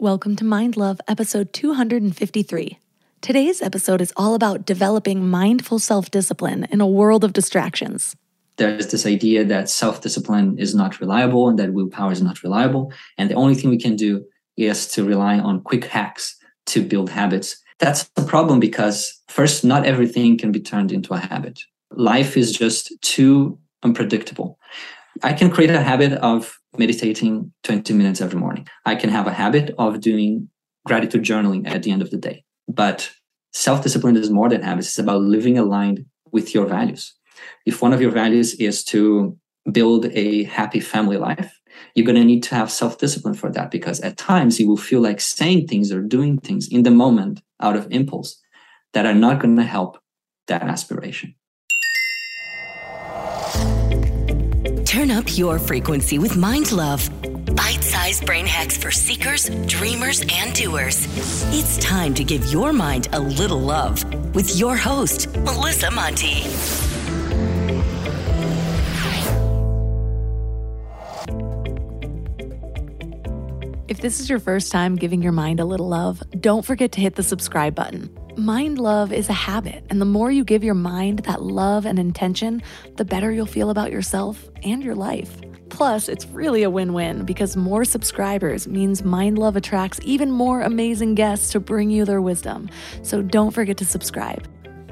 [0.00, 2.78] Welcome to Mind Love, episode 253.
[3.20, 8.14] Today's episode is all about developing mindful self discipline in a world of distractions.
[8.58, 12.92] There's this idea that self discipline is not reliable and that willpower is not reliable.
[13.16, 14.24] And the only thing we can do
[14.56, 16.36] is to rely on quick hacks
[16.66, 17.60] to build habits.
[17.80, 21.58] That's a problem because, first, not everything can be turned into a habit.
[21.90, 24.60] Life is just too unpredictable.
[25.24, 28.66] I can create a habit of meditating 20 minutes every morning.
[28.84, 30.48] I can have a habit of doing
[30.86, 32.44] gratitude journaling at the end of the day.
[32.68, 33.10] But
[33.52, 37.14] self discipline is more than habits, it's about living aligned with your values.
[37.64, 39.36] If one of your values is to
[39.70, 41.58] build a happy family life,
[41.94, 44.76] you're going to need to have self discipline for that because at times you will
[44.76, 48.40] feel like saying things or doing things in the moment out of impulse
[48.92, 49.98] that are not going to help
[50.46, 51.34] that aspiration.
[55.08, 57.08] Turn up your frequency with Mind Love.
[57.56, 61.06] Bite sized brain hacks for seekers, dreamers, and doers.
[61.50, 66.42] It's time to give your mind a little love with your host, Melissa Monte.
[73.88, 77.00] If this is your first time giving your mind a little love, don't forget to
[77.00, 78.14] hit the subscribe button.
[78.38, 81.98] Mind love is a habit, and the more you give your mind that love and
[81.98, 82.62] intention,
[82.96, 85.40] the better you'll feel about yourself and your life.
[85.70, 90.60] Plus, it's really a win win because more subscribers means Mind Love attracts even more
[90.60, 92.70] amazing guests to bring you their wisdom.
[93.02, 94.46] So don't forget to subscribe.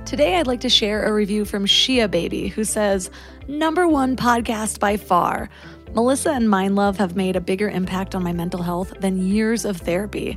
[0.04, 3.12] Today, I'd like to share a review from Shia Baby, who says,
[3.46, 5.48] Number one podcast by far.
[5.94, 9.64] Melissa and Mind Love have made a bigger impact on my mental health than years
[9.64, 10.36] of therapy.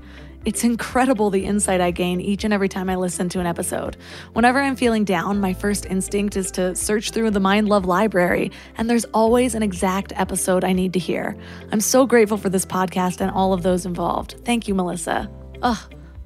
[0.49, 3.97] It's incredible the insight I gain each and every time I listen to an episode.
[4.33, 8.51] Whenever I'm feeling down, my first instinct is to search through the Mind Love library,
[8.75, 11.37] and there's always an exact episode I need to hear.
[11.71, 14.37] I'm so grateful for this podcast and all of those involved.
[14.43, 15.29] Thank you, Melissa.
[15.61, 15.77] Ugh.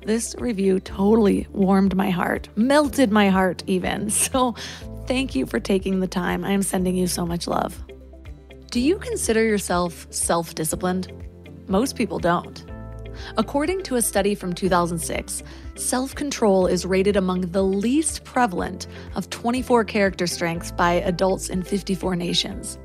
[0.05, 4.09] This review totally warmed my heart, melted my heart, even.
[4.09, 4.55] So,
[5.05, 6.45] thank you for taking the time.
[6.45, 7.84] I am sending you so much love.
[8.72, 11.11] Do you consider yourself self disciplined?
[11.67, 12.63] Most people don't.
[13.38, 15.44] According to a study from 2006,
[15.75, 21.63] self control is rated among the least prevalent of 24 character strengths by adults in
[21.63, 22.78] 54 nations.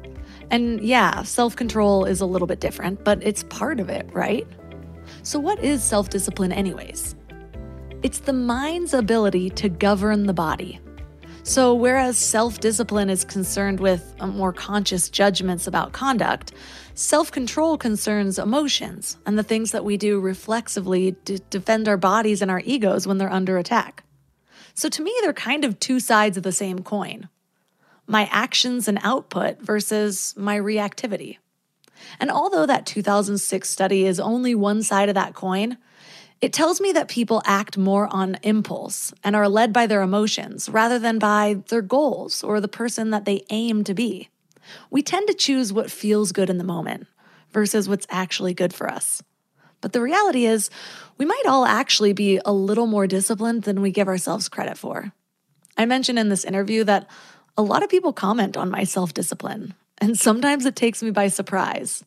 [0.50, 4.46] And yeah, self control is a little bit different, but it's part of it, right?
[5.22, 7.14] So, what is self discipline, anyways?
[8.02, 10.80] It's the mind's ability to govern the body.
[11.42, 16.52] So, whereas self discipline is concerned with uh, more conscious judgments about conduct,
[16.98, 22.42] self control concerns emotions and the things that we do reflexively to defend our bodies
[22.42, 24.02] and our egos when they're under attack.
[24.74, 27.28] So, to me, they're kind of two sides of the same coin
[28.06, 31.36] my actions and output versus my reactivity.
[32.18, 35.76] And although that 2006 study is only one side of that coin,
[36.40, 40.68] it tells me that people act more on impulse and are led by their emotions
[40.68, 44.30] rather than by their goals or the person that they aim to be.
[44.90, 47.06] We tend to choose what feels good in the moment
[47.50, 49.22] versus what's actually good for us.
[49.80, 50.70] But the reality is,
[51.18, 55.12] we might all actually be a little more disciplined than we give ourselves credit for.
[55.76, 57.08] I mentioned in this interview that
[57.56, 61.28] a lot of people comment on my self discipline, and sometimes it takes me by
[61.28, 62.04] surprise.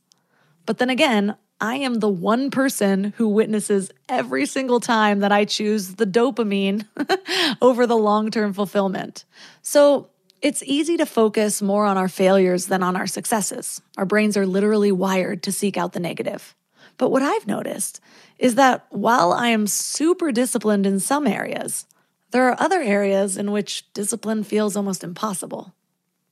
[0.66, 5.46] But then again, I am the one person who witnesses every single time that I
[5.46, 6.88] choose the dopamine
[7.62, 9.26] over the long term fulfillment.
[9.62, 10.10] So
[10.42, 13.82] it's easy to focus more on our failures than on our successes.
[13.98, 16.56] Our brains are literally wired to seek out the negative.
[16.98, 18.00] But what I've noticed
[18.40, 21.86] is that while I am super disciplined in some areas,
[22.32, 25.74] there are other areas in which discipline feels almost impossible.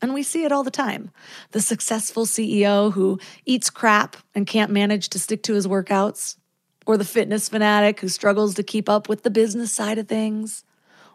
[0.01, 1.11] And we see it all the time.
[1.51, 6.37] The successful CEO who eats crap and can't manage to stick to his workouts,
[6.85, 10.63] or the fitness fanatic who struggles to keep up with the business side of things,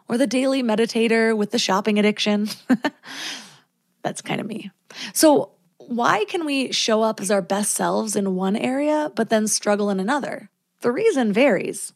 [0.07, 2.47] or the daily meditator with the shopping addiction.
[4.03, 4.71] That's kind of me.
[5.13, 9.47] So, why can we show up as our best selves in one area but then
[9.47, 10.49] struggle in another?
[10.81, 11.93] The reason varies.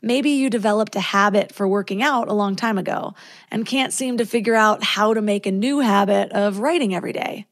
[0.00, 3.14] Maybe you developed a habit for working out a long time ago
[3.50, 7.12] and can't seem to figure out how to make a new habit of writing every
[7.12, 7.46] day.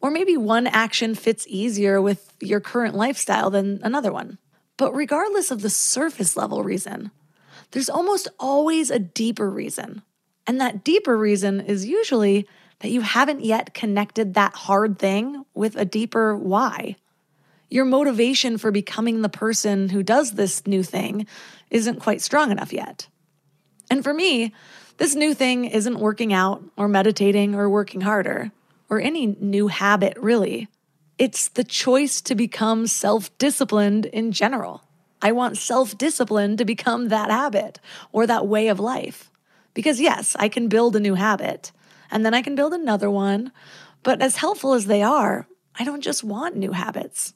[0.00, 4.38] Or maybe one action fits easier with your current lifestyle than another one.
[4.76, 7.10] But regardless of the surface level reason,
[7.70, 10.02] there's almost always a deeper reason.
[10.46, 12.46] And that deeper reason is usually
[12.80, 16.96] that you haven't yet connected that hard thing with a deeper why.
[17.70, 21.26] Your motivation for becoming the person who does this new thing
[21.70, 23.08] isn't quite strong enough yet.
[23.90, 24.52] And for me,
[24.98, 28.52] this new thing isn't working out or meditating or working harder
[28.88, 30.68] or any new habit, really.
[31.18, 34.83] It's the choice to become self disciplined in general.
[35.24, 37.80] I want self discipline to become that habit
[38.12, 39.30] or that way of life.
[39.72, 41.72] Because, yes, I can build a new habit
[42.10, 43.50] and then I can build another one.
[44.02, 47.32] But as helpful as they are, I don't just want new habits.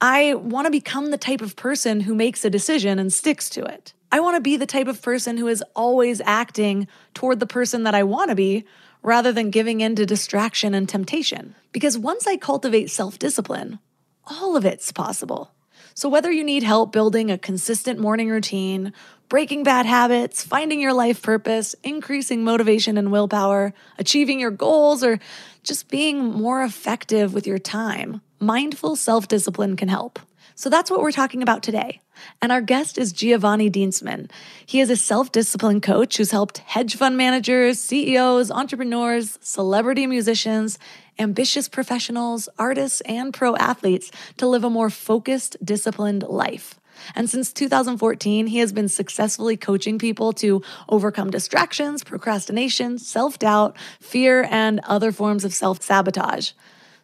[0.00, 3.64] I want to become the type of person who makes a decision and sticks to
[3.64, 3.92] it.
[4.12, 7.82] I want to be the type of person who is always acting toward the person
[7.82, 8.64] that I want to be
[9.02, 11.56] rather than giving in to distraction and temptation.
[11.72, 13.80] Because once I cultivate self discipline,
[14.26, 15.50] all of it's possible.
[15.94, 18.92] So, whether you need help building a consistent morning routine,
[19.28, 25.18] breaking bad habits, finding your life purpose, increasing motivation and willpower, achieving your goals, or
[25.62, 30.18] just being more effective with your time, mindful self discipline can help.
[30.54, 32.00] So that's what we're talking about today.
[32.40, 34.30] And our guest is Giovanni Dienstmann.
[34.64, 40.78] He is a self discipline coach who's helped hedge fund managers, CEOs, entrepreneurs, celebrity musicians,
[41.18, 46.78] ambitious professionals, artists, and pro athletes to live a more focused, disciplined life.
[47.14, 53.76] And since 2014, he has been successfully coaching people to overcome distractions, procrastination, self doubt,
[54.00, 56.52] fear, and other forms of self sabotage.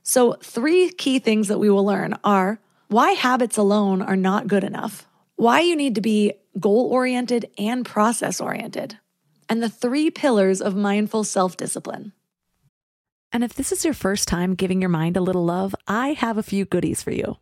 [0.03, 4.65] So, three key things that we will learn are why habits alone are not good
[4.65, 5.07] enough,
[5.37, 8.99] why you need to be goal oriented and process oriented,
[9.49, 12.13] and the three pillars of mindful self discipline.
[13.33, 16.39] And if this is your first time giving your mind a little love, I have
[16.39, 17.37] a few goodies for you.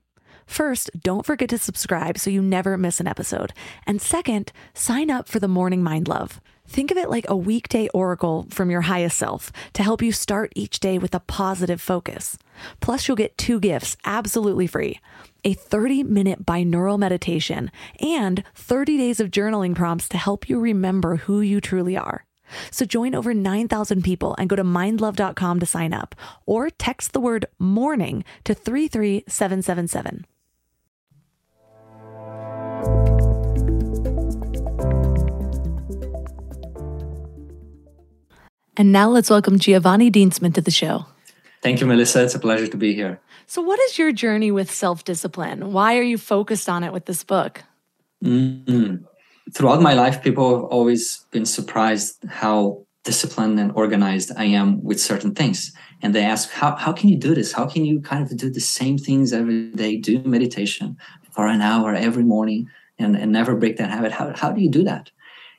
[0.46, 3.52] First, don't forget to subscribe so you never miss an episode.
[3.86, 6.40] And second, sign up for the Morning Mind Love.
[6.68, 10.52] Think of it like a weekday oracle from your highest self to help you start
[10.56, 12.36] each day with a positive focus.
[12.80, 15.00] Plus, you'll get two gifts absolutely free
[15.44, 21.16] a 30 minute binaural meditation and 30 days of journaling prompts to help you remember
[21.16, 22.25] who you truly are.
[22.70, 26.14] So join over 9,000 people and go to mindlove.com to sign up
[26.46, 30.26] or text the word morning to 33777.
[38.78, 41.06] And now let's welcome Giovanni Dienstmann to the show.
[41.62, 42.24] Thank you, Melissa.
[42.24, 43.20] It's a pleasure to be here.
[43.46, 45.72] So, what is your journey with self discipline?
[45.72, 47.64] Why are you focused on it with this book?
[48.22, 49.04] Mm-hmm.
[49.52, 55.00] Throughout my life, people have always been surprised how disciplined and organized I am with
[55.00, 55.72] certain things.
[56.02, 57.52] And they ask, how, how can you do this?
[57.52, 60.96] How can you kind of do the same things every day, do meditation
[61.30, 64.12] for an hour every morning and, and never break that habit?
[64.12, 65.10] How, how do you do that?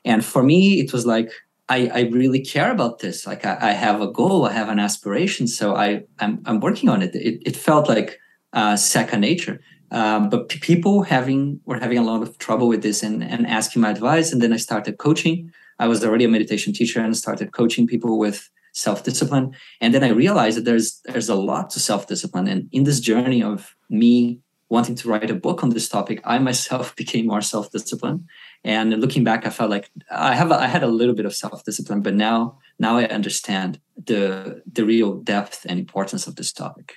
[0.04, 1.32] And for me, it was like,
[1.70, 3.26] I, I really care about this.
[3.26, 6.88] Like I, I, have a goal, I have an aspiration, so I I'm, I'm working
[6.88, 7.14] on it.
[7.14, 8.18] It, it felt like
[8.52, 9.60] uh, second nature.
[9.90, 13.46] Um, but p- people having were having a lot of trouble with this and, and
[13.46, 14.32] asking my advice.
[14.32, 15.50] And then I started coaching.
[15.78, 19.54] I was already a meditation teacher and started coaching people with self-discipline.
[19.80, 22.48] And then I realized that there's there's a lot to self-discipline.
[22.48, 26.38] And in this journey of me wanting to write a book on this topic, I
[26.38, 28.26] myself became more self-disciplined.
[28.64, 32.02] And looking back, I felt like I have I had a little bit of self-discipline,
[32.02, 36.96] but now now I understand the the real depth and importance of this topic.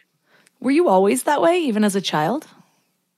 [0.59, 2.47] Were you always that way, even as a child?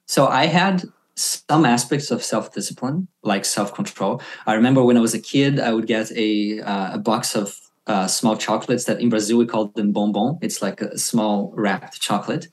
[0.05, 0.83] So I had
[1.15, 4.21] some aspects of self-discipline, like self-control.
[4.47, 7.55] I remember when I was a kid, I would get a uh, a box of
[7.87, 10.39] uh, small chocolates that in Brazil we call them bonbon.
[10.41, 12.47] It's like a small wrapped chocolate,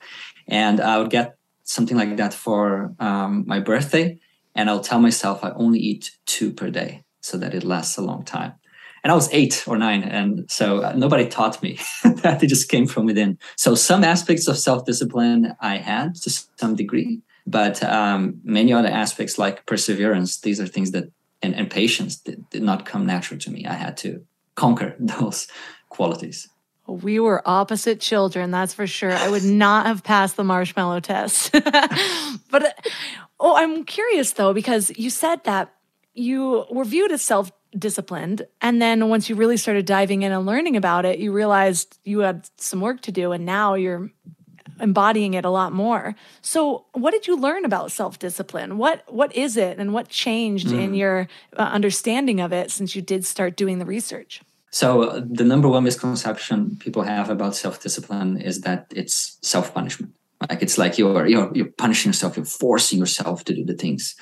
[0.47, 4.19] and I would get something like that for um, my birthday
[4.55, 8.01] and I'll tell myself I only eat two per day so that it lasts a
[8.01, 8.53] long time.
[9.03, 12.69] And I was eight or nine, and so uh, nobody taught me that; it just
[12.69, 13.39] came from within.
[13.55, 19.37] So some aspects of self-discipline I had to some degree, but um, many other aspects
[19.37, 23.51] like perseverance, these are things that and, and patience did, did not come natural to
[23.51, 23.65] me.
[23.65, 25.47] I had to conquer those
[25.89, 26.47] qualities.
[26.87, 29.11] We were opposite children, that's for sure.
[29.11, 31.51] I would not have passed the marshmallow test.
[31.53, 32.89] but
[33.39, 35.73] oh, I'm curious though, because you said that
[36.13, 38.45] you were viewed as self disciplined.
[38.59, 42.19] And then once you really started diving in and learning about it, you realized you
[42.19, 43.31] had some work to do.
[43.31, 44.11] And now you're
[44.81, 46.15] embodying it a lot more.
[46.41, 48.77] So, what did you learn about self-discipline?
[48.77, 50.81] What what is it and what changed mm.
[50.81, 54.41] in your uh, understanding of it since you did start doing the research?
[54.71, 60.13] So, uh, the number one misconception people have about self-discipline is that it's self-punishment.
[60.49, 64.15] Like it's like you're you're you're punishing yourself, you're forcing yourself to do the things.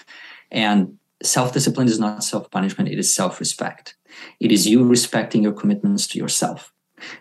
[0.52, 3.96] And self-discipline is not self-punishment, it is self-respect.
[4.40, 6.74] It is you respecting your commitments to yourself.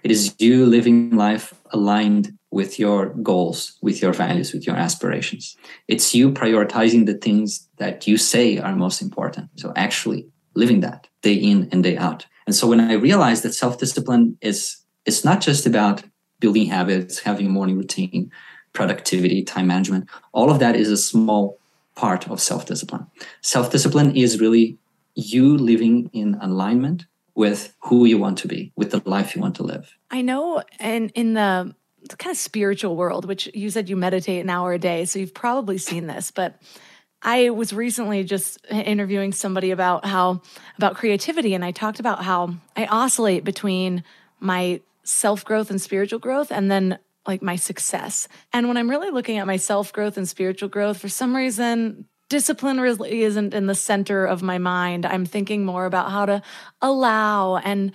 [0.02, 5.56] It is you living life aligned with your goals, with your values, with your aspirations.
[5.86, 9.50] It's you prioritizing the things that you say are most important.
[9.56, 12.26] So actually living that day in and day out.
[12.46, 16.02] And so when I realized that self-discipline is it's not just about
[16.40, 18.30] building habits, having a morning routine,
[18.72, 21.58] productivity, time management, all of that is a small
[21.94, 23.06] part of self discipline.
[23.42, 24.78] Self discipline is really
[25.14, 29.54] you living in alignment with who you want to be, with the life you want
[29.56, 29.96] to live.
[30.10, 31.74] I know, and in the
[32.18, 35.34] kind of spiritual world, which you said you meditate an hour a day, so you've
[35.34, 36.60] probably seen this, but
[37.22, 40.42] I was recently just interviewing somebody about how
[40.76, 44.04] about creativity and I talked about how I oscillate between
[44.38, 48.28] my self-growth and spiritual growth and then like my success.
[48.52, 52.80] And when I'm really looking at my self-growth and spiritual growth, for some reason discipline
[52.80, 55.06] really isn't in the center of my mind.
[55.06, 56.42] I'm thinking more about how to
[56.82, 57.92] allow and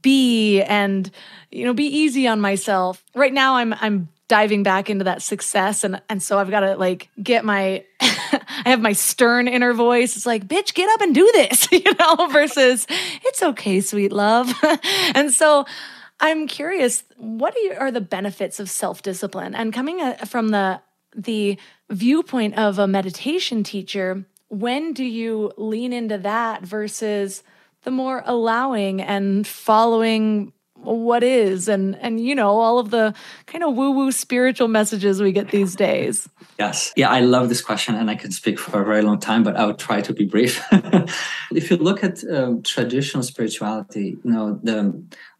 [0.00, 1.10] be and
[1.50, 3.02] you know be easy on myself.
[3.14, 6.76] Right now I'm I'm diving back into that success and and so I've got to
[6.76, 10.16] like get my I have my stern inner voice.
[10.16, 12.86] It's like, "Bitch, get up and do this." you know, versus
[13.24, 14.52] it's okay, sweet love.
[15.14, 15.66] and so
[16.20, 19.56] I'm curious, what are, you, are the benefits of self-discipline?
[19.56, 20.80] And coming uh, from the
[21.14, 21.58] the
[21.92, 27.42] viewpoint of a meditation teacher, when do you lean into that versus
[27.84, 33.14] the more allowing and following what is and and you know all of the
[33.46, 36.28] kind of woo woo spiritual messages we get these days?
[36.58, 36.92] Yes.
[36.96, 39.56] Yeah i love this question and i can speak for a very long time but
[39.56, 40.60] i'll try to be brief.
[41.54, 44.76] If you look at um, traditional spirituality you know the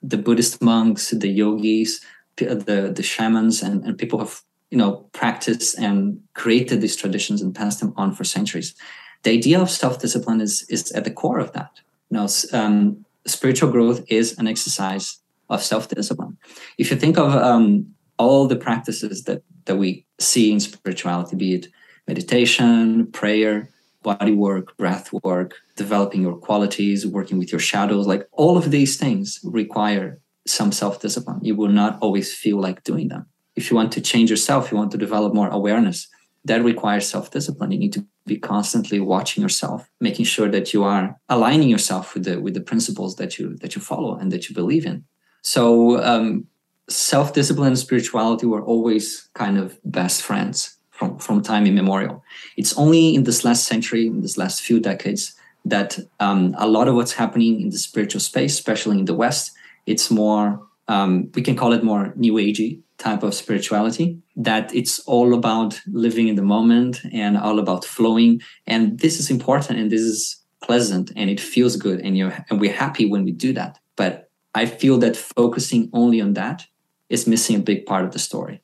[0.02, 2.00] the buddhist monks the yogis
[2.36, 7.54] the the shamans and, and people have you know practiced and created these traditions and
[7.54, 8.74] passed them on for centuries.
[9.22, 11.72] The idea of self-discipline is is at the core of that.
[12.08, 15.06] You know um, spiritual growth is an exercise
[15.50, 16.38] of self-discipline.
[16.78, 21.54] If you think of um, all the practices that that we see in spirituality be
[21.58, 21.68] it
[22.08, 23.68] meditation prayer
[24.02, 28.96] body work breath work developing your qualities working with your shadows like all of these
[28.96, 31.40] things require some self-discipline.
[31.48, 33.26] You will not always feel like doing them
[33.56, 36.08] if you want to change yourself, you want to develop more awareness,
[36.44, 37.70] that requires self-discipline.
[37.70, 42.24] You need to be constantly watching yourself, making sure that you are aligning yourself with
[42.24, 45.04] the with the principles that you that you follow and that you believe in.
[45.42, 46.46] So um,
[46.88, 52.22] self-discipline and spirituality were always kind of best friends from, from time immemorial.
[52.56, 56.88] It's only in this last century, in this last few decades, that um, a lot
[56.88, 59.52] of what's happening in the spiritual space, especially in the West,
[59.86, 64.98] it's more um, we can call it more new agey type of spirituality that it's
[65.00, 68.40] all about living in the moment and all about flowing.
[68.66, 70.18] And this is important and this is
[70.62, 73.78] pleasant and it feels good and you and we're happy when we do that.
[73.96, 76.66] But i feel that focusing only on that
[77.08, 78.60] is missing a big part of the story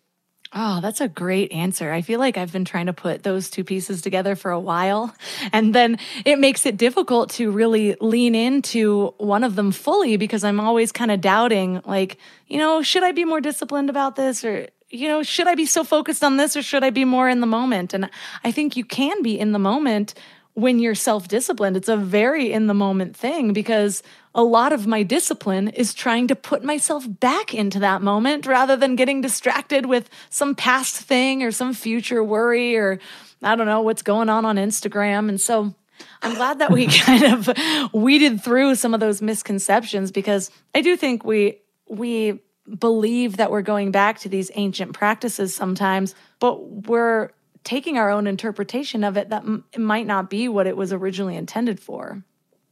[0.54, 1.92] Oh, that's a great answer.
[1.92, 5.14] I feel like I've been trying to put those two pieces together for a while.
[5.52, 10.44] And then it makes it difficult to really lean into one of them fully because
[10.44, 14.44] I'm always kind of doubting, like, you know, should I be more disciplined about this?
[14.44, 17.28] Or, you know, should I be so focused on this or should I be more
[17.28, 17.94] in the moment?
[17.94, 18.10] And
[18.44, 20.14] I think you can be in the moment
[20.54, 21.76] when you're self disciplined.
[21.76, 24.02] It's a very in the moment thing because
[24.38, 28.76] a lot of my discipline is trying to put myself back into that moment rather
[28.76, 33.00] than getting distracted with some past thing or some future worry or
[33.42, 35.28] I don't know what's going on on Instagram.
[35.28, 35.74] And so
[36.22, 40.96] I'm glad that we kind of weeded through some of those misconceptions because I do
[40.96, 42.38] think we we
[42.78, 47.30] believe that we're going back to these ancient practices sometimes, but we're
[47.64, 51.34] taking our own interpretation of it that m- might not be what it was originally
[51.34, 52.22] intended for.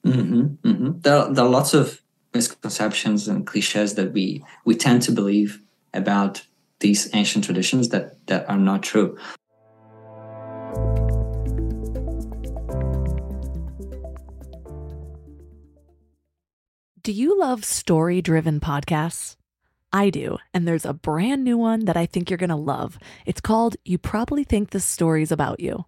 [0.07, 1.01] Mm-hmm, mm-hmm.
[1.01, 2.01] There, there are lots of
[2.35, 5.61] misconceptions and cliches that we we tend to believe
[5.95, 6.43] about
[6.81, 9.17] these ancient traditions that that are not true.
[17.03, 19.37] Do you love story driven podcasts?
[19.93, 22.99] I do, and there's a brand new one that I think you're going to love.
[23.25, 25.87] It's called You Probably Think This Story's About You.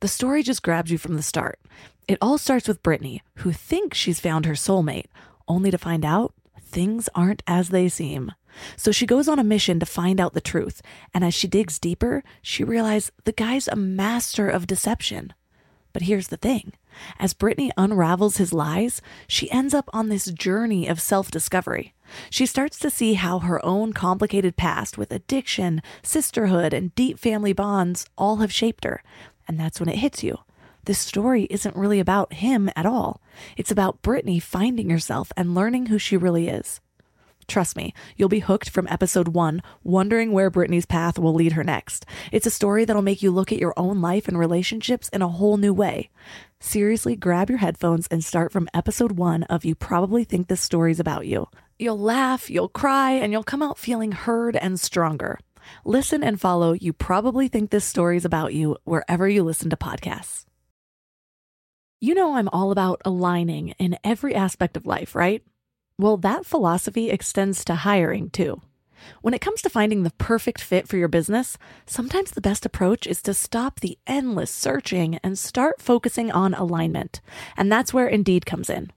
[0.00, 1.58] The story just grabs you from the start.
[2.06, 5.06] It all starts with Brittany, who thinks she's found her soulmate,
[5.48, 8.32] only to find out things aren't as they seem.
[8.76, 10.82] So she goes on a mission to find out the truth,
[11.12, 15.32] and as she digs deeper, she realizes the guy's a master of deception.
[15.92, 16.72] But here's the thing
[17.18, 21.94] as Brittany unravels his lies, she ends up on this journey of self discovery.
[22.30, 27.52] She starts to see how her own complicated past with addiction, sisterhood, and deep family
[27.52, 29.02] bonds all have shaped her.
[29.48, 30.38] And that's when it hits you.
[30.84, 33.20] This story isn't really about him at all.
[33.56, 36.80] It's about Brittany finding herself and learning who she really is.
[37.48, 41.62] Trust me, you'll be hooked from episode one, wondering where Brittany's path will lead her
[41.62, 42.04] next.
[42.32, 45.28] It's a story that'll make you look at your own life and relationships in a
[45.28, 46.10] whole new way.
[46.58, 50.98] Seriously, grab your headphones and start from episode one of You Probably Think This Story's
[50.98, 51.48] About You.
[51.78, 55.38] You'll laugh, you'll cry, and you'll come out feeling heard and stronger.
[55.84, 60.44] Listen and follow You Probably Think This Story's About You wherever you listen to podcasts.
[62.00, 65.42] You know, I'm all about aligning in every aspect of life, right?
[65.98, 68.60] Well, that philosophy extends to hiring too.
[69.22, 73.06] When it comes to finding the perfect fit for your business, sometimes the best approach
[73.06, 77.20] is to stop the endless searching and start focusing on alignment.
[77.56, 78.92] And that's where Indeed comes in.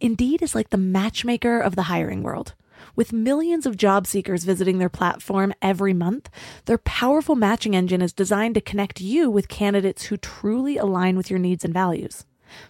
[0.00, 2.54] Indeed is like the matchmaker of the hiring world.
[2.96, 6.30] With millions of job seekers visiting their platform every month,
[6.66, 11.28] their powerful matching engine is designed to connect you with candidates who truly align with
[11.28, 12.24] your needs and values.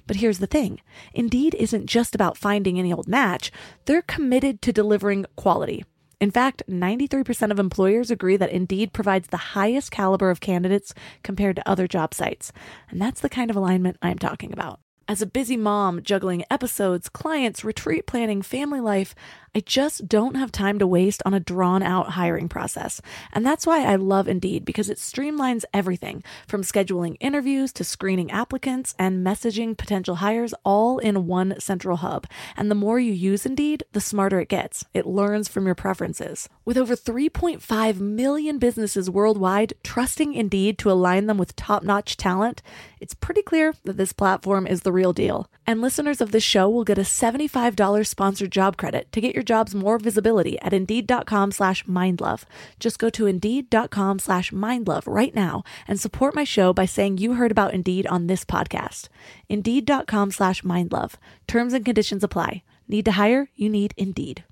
[0.06, 0.80] But here's the thing
[1.12, 3.52] Indeed isn't just about finding any old match,
[3.84, 5.84] they're committed to delivering quality.
[6.20, 11.56] In fact, 93% of employers agree that Indeed provides the highest caliber of candidates compared
[11.56, 12.50] to other job sites.
[12.88, 14.80] And that's the kind of alignment I'm talking about.
[15.06, 19.14] As a busy mom juggling episodes, clients, retreat planning, family life,
[19.56, 23.00] I just don't have time to waste on a drawn out hiring process.
[23.32, 28.32] And that's why I love Indeed because it streamlines everything from scheduling interviews to screening
[28.32, 32.26] applicants and messaging potential hires all in one central hub.
[32.56, 34.86] And the more you use Indeed, the smarter it gets.
[34.92, 36.48] It learns from your preferences.
[36.64, 42.60] With over 3.5 million businesses worldwide trusting Indeed to align them with top notch talent,
[43.00, 45.48] it's pretty clear that this platform is the real deal.
[45.64, 49.43] And listeners of this show will get a $75 sponsored job credit to get your
[49.44, 52.44] jobs more visibility at Indeed.com slash mindlove.
[52.80, 57.34] Just go to Indeed.com slash mindlove right now and support my show by saying you
[57.34, 59.08] heard about Indeed on this podcast.
[59.48, 61.14] Indeed.com slash mindlove.
[61.46, 62.62] Terms and conditions apply.
[62.88, 63.48] Need to hire?
[63.54, 64.44] You need Indeed.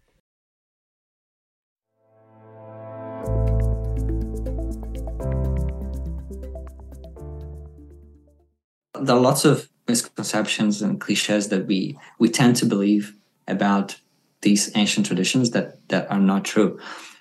[9.00, 13.16] There are lots of misconceptions and cliches that we we tend to believe
[13.48, 13.96] about
[14.42, 16.78] these ancient traditions that that are not true.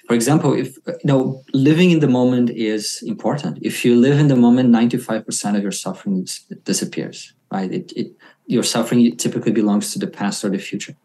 [0.08, 3.60] For example if you know living in the moment is important.
[3.62, 6.28] If you live in the moment 95% of your suffering
[6.64, 7.72] disappears right?
[7.72, 8.12] It, it,
[8.48, 10.96] your suffering typically belongs to the past or the future.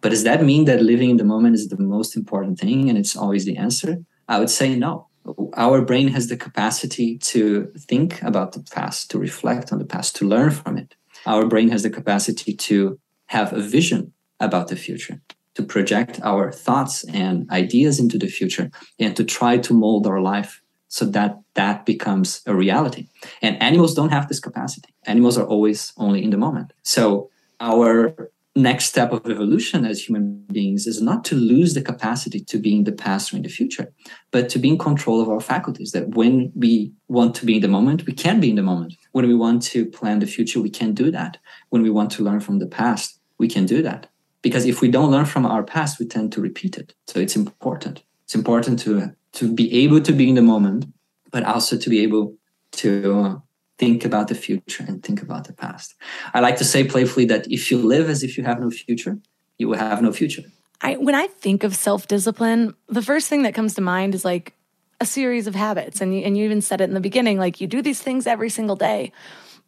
[0.00, 2.96] But does that mean that living in the moment is the most important thing and
[2.96, 3.98] it's always the answer?
[4.28, 5.08] I would say no.
[5.54, 10.16] Our brain has the capacity to think about the past to reflect on the past
[10.16, 10.94] to learn from it.
[11.26, 15.20] Our brain has the capacity to have a vision about the future
[15.58, 20.20] to project our thoughts and ideas into the future and to try to mold our
[20.20, 23.08] life so that that becomes a reality.
[23.42, 24.90] And animals don't have this capacity.
[25.06, 26.72] Animals are always only in the moment.
[26.84, 32.40] So our next step of evolution as human beings is not to lose the capacity
[32.44, 33.92] to be in the past or in the future
[34.32, 37.62] but to be in control of our faculties that when we want to be in
[37.62, 38.94] the moment we can be in the moment.
[39.12, 41.38] When we want to plan the future we can do that.
[41.68, 44.08] When we want to learn from the past we can do that
[44.48, 46.94] because if we don't learn from our past we tend to repeat it.
[47.06, 48.02] So it's important.
[48.24, 48.90] It's important to
[49.38, 50.86] to be able to be in the moment
[51.30, 52.34] but also to be able
[52.72, 53.34] to uh,
[53.78, 55.94] think about the future and think about the past.
[56.32, 59.18] I like to say playfully that if you live as if you have no future
[59.58, 60.44] you will have no future.
[60.80, 62.62] I, when i think of self-discipline
[62.98, 64.54] the first thing that comes to mind is like
[65.00, 66.00] a series of habits.
[66.00, 68.26] And you, and you even said it in the beginning like you do these things
[68.26, 69.12] every single day.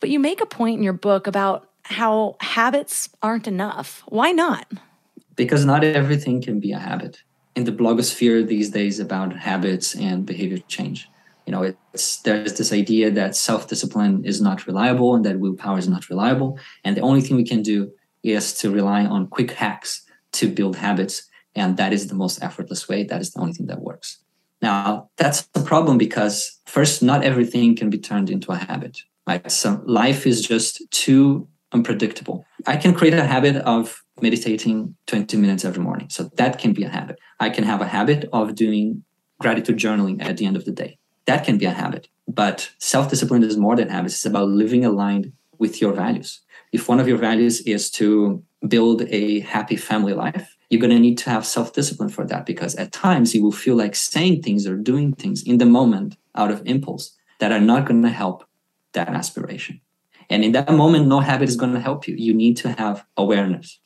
[0.00, 4.02] But you make a point in your book about how habits aren't enough.
[4.08, 4.66] Why not?
[5.36, 7.22] Because not everything can be a habit.
[7.56, 11.08] In the blogosphere these days about habits and behavior change,
[11.46, 15.88] you know, it's there's this idea that self-discipline is not reliable and that willpower is
[15.88, 17.90] not reliable, and the only thing we can do
[18.22, 22.88] is to rely on quick hacks to build habits, and that is the most effortless
[22.88, 23.02] way.
[23.02, 24.18] That is the only thing that works.
[24.62, 29.02] Now, that's the problem because first, not everything can be turned into a habit.
[29.26, 29.50] Right?
[29.50, 32.44] So life is just too unpredictable.
[32.66, 36.08] I can create a habit of meditating 20 minutes every morning.
[36.10, 37.18] So that can be a habit.
[37.38, 39.04] I can have a habit of doing
[39.38, 40.98] gratitude journaling at the end of the day.
[41.26, 42.08] That can be a habit.
[42.28, 46.40] But self discipline is more than habits, it's about living aligned with your values.
[46.72, 50.98] If one of your values is to build a happy family life, you're going to
[50.98, 54.42] need to have self discipline for that because at times you will feel like saying
[54.42, 58.10] things or doing things in the moment out of impulse that are not going to
[58.10, 58.44] help
[58.92, 59.80] that aspiration.
[60.30, 62.14] And in that moment, no habit is going to help you.
[62.14, 63.80] You need to have awareness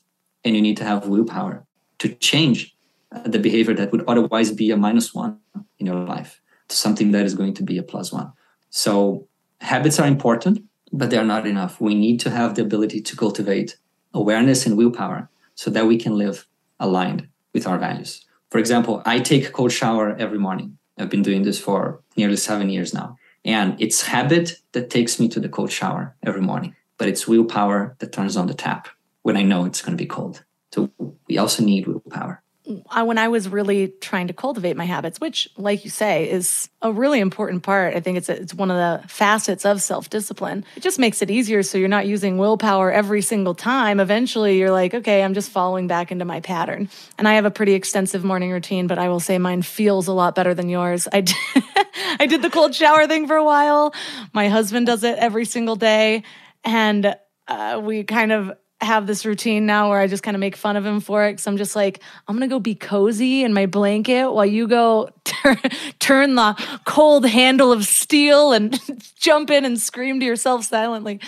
[0.45, 1.67] and you need to have willpower
[1.99, 2.77] to change
[3.25, 5.39] the behavior that would otherwise be a minus one
[5.79, 8.33] in your life to something that is going to be a plus one.
[8.69, 9.27] So
[9.61, 11.81] habits are important, but they're not enough.
[11.81, 13.79] We need to have the ability to cultivate
[14.13, 16.47] awareness and willpower so that we can live
[16.79, 18.25] aligned with our values.
[18.51, 20.79] For example, I take a cold shower every morning.
[20.99, 23.17] I've been doing this for nearly seven years now.
[23.45, 27.97] And it's habit that takes me to the cold shower every morning, but it's willpower
[27.99, 28.89] that turns on the tap
[29.23, 30.45] when I know it's going to be cold.
[30.73, 30.91] So
[31.29, 32.43] we also need willpower.
[32.91, 36.71] I, when I was really trying to cultivate my habits, which, like you say, is
[36.81, 37.95] a really important part.
[37.95, 40.65] I think it's a, it's one of the facets of self discipline.
[40.75, 44.01] It just makes it easier, so you're not using willpower every single time.
[44.01, 46.89] Eventually, you're like, okay, I'm just falling back into my pattern.
[47.19, 50.13] And I have a pretty extensive morning routine, but I will say mine feels a
[50.13, 51.07] lot better than yours.
[51.13, 51.37] I did,
[52.19, 53.95] I did the cold shower thing for a while.
[54.33, 56.23] My husband does it every single day,
[56.65, 57.15] and
[57.47, 58.53] uh, we kind of
[58.85, 61.33] have this routine now where I just kind of make fun of him for it
[61.33, 65.09] because I'm just like, I'm gonna go be cozy in my blanket while you go
[65.25, 65.61] tur-
[65.99, 68.79] turn the cold handle of steel and
[69.19, 71.21] jump in and scream to yourself silently.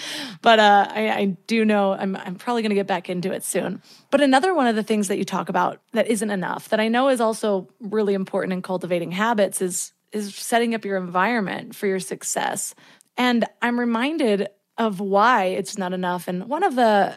[0.43, 3.83] But uh, I, I do know I'm, I'm probably gonna get back into it soon.
[4.11, 6.89] But another one of the things that you talk about that isn't enough that I
[6.89, 11.87] know is also really important in cultivating habits is is setting up your environment for
[11.87, 12.75] your success.
[13.17, 16.29] And I'm reminded of why it's not enough.
[16.29, 17.15] And one of the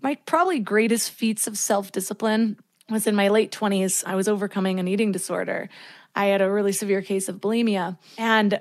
[0.00, 4.04] my probably greatest feats of self-discipline was in my late 20s.
[4.06, 5.68] I was overcoming an eating disorder.
[6.14, 7.98] I had a really severe case of bulimia.
[8.18, 8.60] And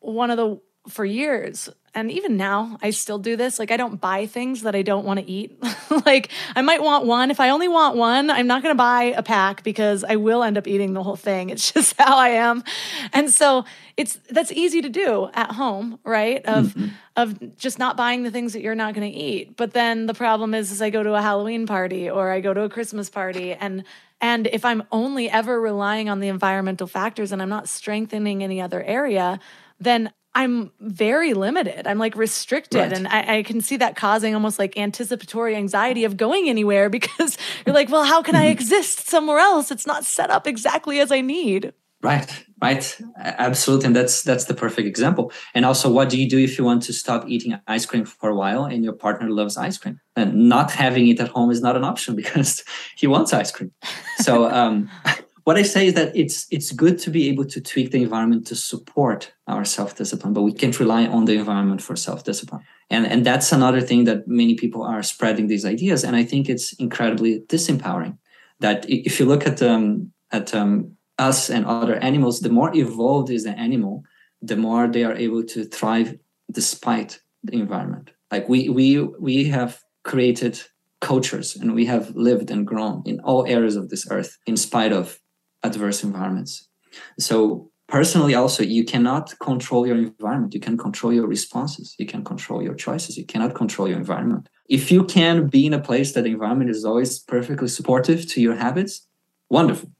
[0.00, 3.58] one of the for years and even now I still do this.
[3.58, 5.58] Like I don't buy things that I don't want to eat.
[6.04, 7.30] like I might want one.
[7.30, 10.42] If I only want one, I'm not going to buy a pack because I will
[10.42, 11.50] end up eating the whole thing.
[11.56, 12.62] It's just how I am.
[13.14, 13.64] And so
[13.96, 16.44] it's that's easy to do at home, right?
[16.44, 16.88] Of mm-hmm.
[17.16, 19.56] of just not buying the things that you're not going to eat.
[19.56, 22.52] But then the problem is is I go to a Halloween party or I go
[22.52, 23.84] to a Christmas party and
[24.20, 28.60] and if I'm only ever relying on the environmental factors and I'm not strengthening any
[28.60, 29.40] other area,
[29.80, 31.86] then I'm very limited.
[31.86, 32.80] I'm like restricted.
[32.80, 32.92] Right.
[32.92, 37.38] And I, I, can see that causing almost like anticipatory anxiety of going anywhere because
[37.64, 38.52] you're like, well, how can I mm-hmm.
[38.52, 39.70] exist somewhere else?
[39.70, 41.72] It's not set up exactly as I need.
[42.02, 42.98] Right, right.
[43.18, 43.86] Absolutely.
[43.86, 45.32] And that's that's the perfect example.
[45.54, 48.28] And also what do you do if you want to stop eating ice cream for
[48.28, 50.00] a while and your partner loves ice cream?
[50.14, 52.62] And not having it at home is not an option because
[52.94, 53.72] he wants ice cream.
[54.18, 54.90] So um
[55.46, 58.48] what I say is that it's it's good to be able to tweak the environment
[58.48, 62.62] to support our self-discipline, but we can't rely on the environment for self-discipline.
[62.90, 66.48] And and that's another thing that many people are spreading these ideas, and I think
[66.48, 68.18] it's incredibly disempowering.
[68.58, 73.30] That if you look at um, at um, us and other animals, the more evolved
[73.30, 74.02] is the animal,
[74.42, 76.18] the more they are able to thrive
[76.50, 78.10] despite the environment.
[78.32, 80.60] Like we we we have created
[81.00, 84.92] cultures and we have lived and grown in all areas of this earth in spite
[84.92, 85.20] of
[85.66, 86.68] adverse environments.
[87.18, 90.54] So personally also you cannot control your environment.
[90.54, 91.94] You can control your responses.
[91.98, 93.16] You can control your choices.
[93.16, 94.48] You cannot control your environment.
[94.68, 98.40] If you can be in a place that the environment is always perfectly supportive to
[98.40, 99.06] your habits
[99.48, 99.90] wonderful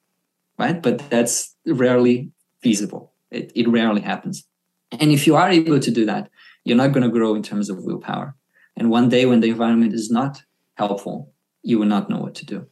[0.59, 0.83] right?
[0.83, 3.13] But that's rarely feasible.
[3.31, 4.45] It, it rarely happens.
[4.93, 6.31] And if you are able to do that
[6.65, 8.35] you're not going to grow in terms of willpower.
[8.77, 10.43] And one day when the environment is not
[10.77, 12.67] helpful you will not know what to do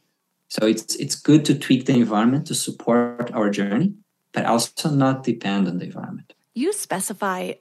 [0.47, 3.93] so it's it's good to tweak the environment to support our journey,
[4.31, 6.33] but also not depend on the environment.
[6.53, 7.53] You specify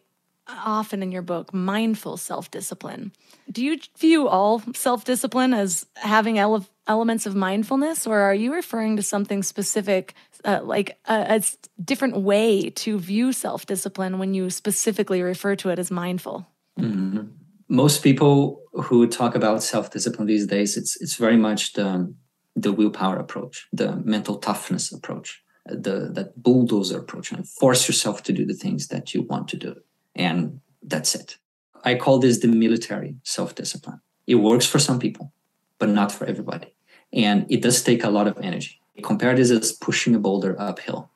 [0.46, 3.12] often in your book mindful self-discipline.
[3.50, 8.96] Do you view all self-discipline as having ele- elements of mindfulness or are you referring
[8.96, 15.22] to something specific uh, like a, a different way to view self-discipline when you specifically
[15.22, 16.46] refer to it as mindful?
[16.78, 17.22] Mm-hmm.
[17.68, 22.14] Most people who talk about self-discipline these days it's it's very much the
[22.56, 28.32] the willpower approach, the mental toughness approach, the that bulldozer approach, and force yourself to
[28.32, 29.74] do the things that you want to do.
[30.14, 31.38] And that's it.
[31.84, 34.00] I call this the military self-discipline.
[34.26, 35.32] It works for some people,
[35.78, 36.74] but not for everybody.
[37.12, 38.80] And it does take a lot of energy.
[39.02, 41.10] Compare this as pushing a boulder uphill.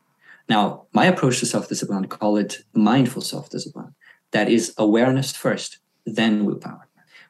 [0.49, 3.95] Now, my approach to self-discipline, I call it mindful self-discipline.
[4.33, 6.88] That is awareness first, then willpower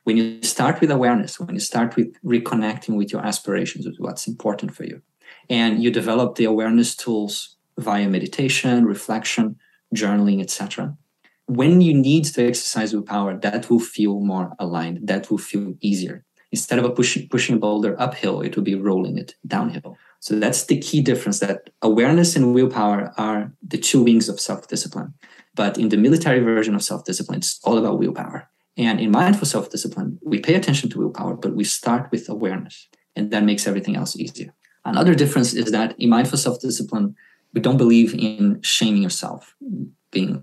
[0.09, 4.27] when you start with awareness, when you start with reconnecting with your aspirations, with what's
[4.27, 5.03] important for you,
[5.51, 9.57] and you develop the awareness tools via meditation, reflection,
[9.95, 10.97] journaling, etc.
[11.45, 15.07] When you need to exercise willpower, that will feel more aligned.
[15.07, 16.25] That will feel easier.
[16.53, 19.99] Instead of a pushing pushing a boulder uphill, it will be rolling it downhill.
[20.21, 21.39] So that's the key difference.
[21.41, 25.13] That awareness and willpower are the two wings of self-discipline.
[25.55, 28.49] But in the military version of self-discipline, it's all about willpower.
[28.79, 32.89] And in mindful self discipline, we pay attention to willpower, but we start with awareness,
[33.17, 34.55] and that makes everything else easier.
[34.85, 37.17] Another difference is that in mindful self discipline,
[37.53, 39.55] we don't believe in shaming yourself,
[40.13, 40.43] being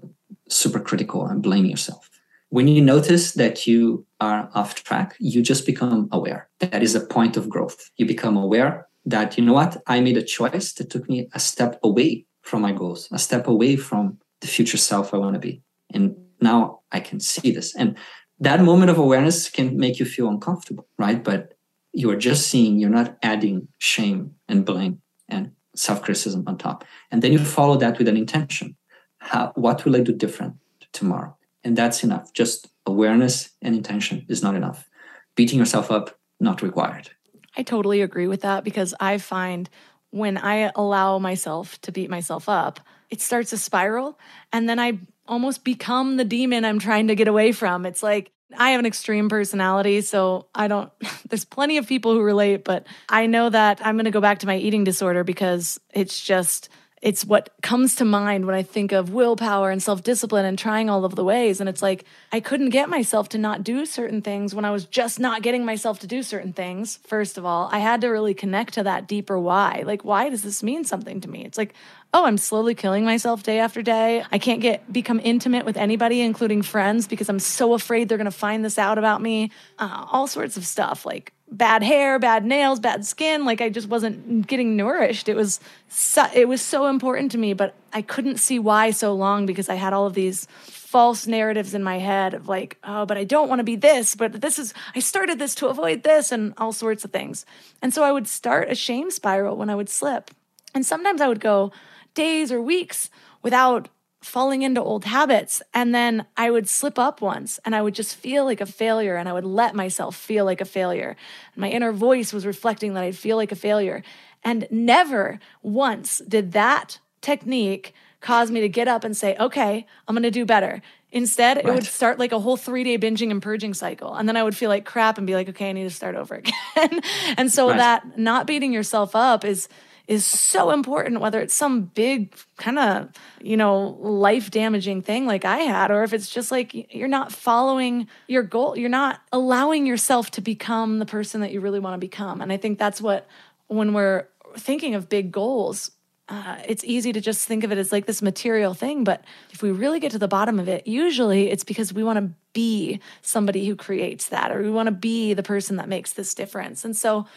[0.50, 2.10] super critical and blaming yourself.
[2.50, 6.48] When you notice that you are off track, you just become aware.
[6.60, 7.89] That is a point of growth.
[7.98, 11.39] You become aware that, you know what, I made a choice that took me a
[11.39, 15.39] step away from my goals, a step away from the future self I want to
[15.39, 15.62] be.
[15.91, 17.76] And now I can see this.
[17.76, 17.98] And
[18.39, 21.24] that moment of awareness can make you feel uncomfortable, right?
[21.24, 21.54] But
[21.93, 26.84] you are just seeing, you're not adding shame and blame and self criticism on top.
[27.12, 28.76] And then you follow that with an intention.
[29.19, 30.56] How, what will I do different
[30.91, 31.38] tomorrow?
[31.63, 32.34] And that's enough.
[32.34, 34.88] Just awareness and intention is not enough.
[35.36, 37.10] Beating yourself up, not required.
[37.58, 39.69] I totally agree with that because I find
[40.12, 44.19] when I allow myself to beat myself up, it starts a spiral.
[44.52, 47.86] And then I almost become the demon I'm trying to get away from.
[47.86, 50.92] It's like, I have an extreme personality, so I don't,
[51.30, 54.40] there's plenty of people who relate, but I know that I'm going to go back
[54.40, 56.70] to my eating disorder because it's just,
[57.06, 60.89] it's what comes to mind when I think of willpower and self discipline and trying
[60.89, 61.60] all of the ways.
[61.60, 64.86] And it's like, I couldn't get myself to not do certain things when I was
[64.86, 66.98] just not getting myself to do certain things.
[67.06, 69.84] First of all, I had to really connect to that deeper why.
[69.86, 71.46] Like, why does this mean something to me?
[71.46, 71.76] It's like,
[72.12, 74.24] oh, I'm slowly killing myself day after day.
[74.32, 78.26] I can't get become intimate with anybody, including friends, because I'm so afraid they're going
[78.26, 79.52] to find this out about me.
[79.78, 83.45] Uh, all sorts of stuff like bad hair, bad nails, bad skin.
[83.45, 85.29] Like I just wasn't getting nourished.
[85.29, 89.13] It was so, it was so important to me, but I couldn't see why so
[89.13, 90.47] long because I had all of these
[90.95, 94.15] false narratives in my head of like, oh, but I don't want to be this,
[94.15, 97.45] but this is I started this to avoid this and all sorts of things.
[97.81, 100.31] And so I would start a shame spiral when I would slip.
[100.73, 101.71] And sometimes I would go
[102.13, 103.10] days or weeks
[103.41, 103.89] without
[104.26, 105.62] falling into old habits.
[105.74, 109.16] And then I would slip up once and I would just feel like a failure
[109.16, 111.16] and I would let myself feel like a failure.
[111.56, 114.04] My inner voice was reflecting that I'd feel like a failure.
[114.44, 120.16] And never once did that technique cause me to get up and say, okay, I'm
[120.16, 120.82] going to do better.
[121.12, 121.66] Instead, right.
[121.68, 124.14] it would start like a whole three day binging and purging cycle.
[124.14, 126.16] And then I would feel like crap and be like, okay, I need to start
[126.16, 126.36] over
[126.76, 127.02] again.
[127.38, 127.78] and so right.
[127.78, 129.70] that not beating yourself up is
[130.08, 133.10] is so important, whether it's some big kind of,
[133.41, 137.32] you know, life damaging thing like I had, or if it's just like you're not
[137.32, 141.96] following your goal, you're not allowing yourself to become the person that you really want
[141.96, 142.41] to become.
[142.41, 143.28] And I think that's what,
[143.68, 145.91] when we're thinking of big goals,
[146.28, 149.04] uh, it's easy to just think of it as like this material thing.
[149.04, 152.18] But if we really get to the bottom of it, usually it's because we want
[152.18, 156.13] to be somebody who creates that, or we want to be the person that makes
[156.13, 156.86] this difference.
[156.86, 157.28] And so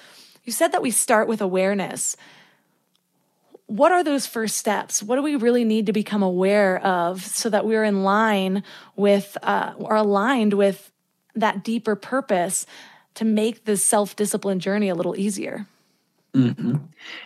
[0.44, 2.16] you said that we start with awareness
[3.68, 5.02] what are those first steps?
[5.02, 8.64] What do we really need to become aware of so that we're in line
[8.96, 10.90] with uh, or aligned with
[11.34, 12.64] that deeper purpose
[13.14, 15.66] to make the self discipline journey a little easier?
[16.34, 16.76] Mm-hmm.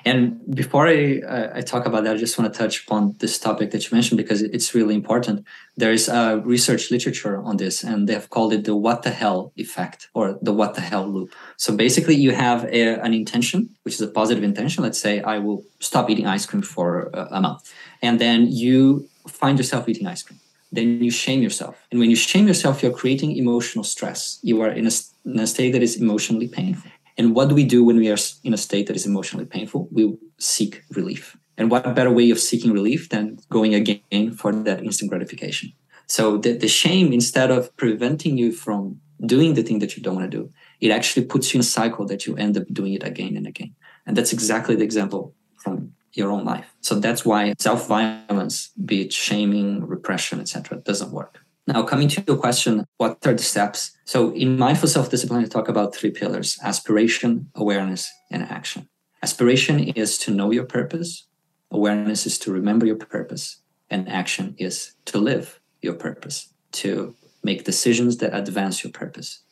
[0.05, 3.37] And before I, uh, I talk about that, I just want to touch upon this
[3.39, 5.45] topic that you mentioned because it's really important.
[5.77, 9.11] There is a research literature on this, and they have called it the "what the
[9.11, 11.35] hell" effect or the "what the hell" loop.
[11.57, 14.85] So basically, you have a, an intention, which is a positive intention.
[14.85, 19.09] Let's say I will stop eating ice cream for a, a month, and then you
[19.27, 20.39] find yourself eating ice cream.
[20.71, 24.39] Then you shame yourself, and when you shame yourself, you're creating emotional stress.
[24.43, 24.93] You are in a,
[25.25, 28.19] in a state that is emotionally painful and what do we do when we are
[28.45, 29.89] in a state that is emotionally painful?
[29.91, 31.37] We seek relief.
[31.59, 35.73] And what better way of seeking relief than going again for that instant gratification?
[36.07, 40.17] So the, the shame, instead of preventing you from doing the thing that you don't
[40.17, 42.95] want to do, it actually puts you in a cycle that you end up doing
[42.95, 43.75] it again and again.
[44.07, 46.75] And that's exactly the example from your own life.
[46.81, 51.39] So that's why self-violence, be it shaming, repression, etc., doesn't work.
[51.67, 53.93] Now, coming to your question, what are the steps?
[54.05, 58.89] So, in mindful self discipline, I talk about three pillars aspiration, awareness, and action.
[59.23, 61.27] Aspiration is to know your purpose,
[61.71, 63.59] awareness is to remember your purpose,
[63.91, 69.43] and action is to live your purpose, to make decisions that advance your purpose.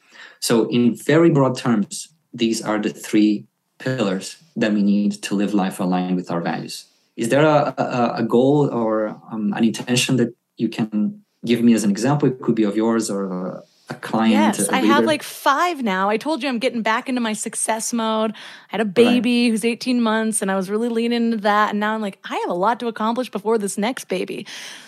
[0.40, 3.46] So, in very broad terms, these are the three
[3.78, 6.86] pillars that we need to live life aligned with our values.
[7.16, 11.74] Is there a, a, a goal or um, an intention that you can give me
[11.74, 12.28] as an example.
[12.28, 14.58] It could be of yours or a client.
[14.58, 16.08] Yes, I have like five now.
[16.08, 18.32] I told you I'm getting back into my success mode.
[18.32, 18.36] I
[18.68, 19.50] had a baby right.
[19.50, 21.70] who's 18 months and I was really leaning into that.
[21.70, 24.46] And now I'm like, I have a lot to accomplish before this next baby.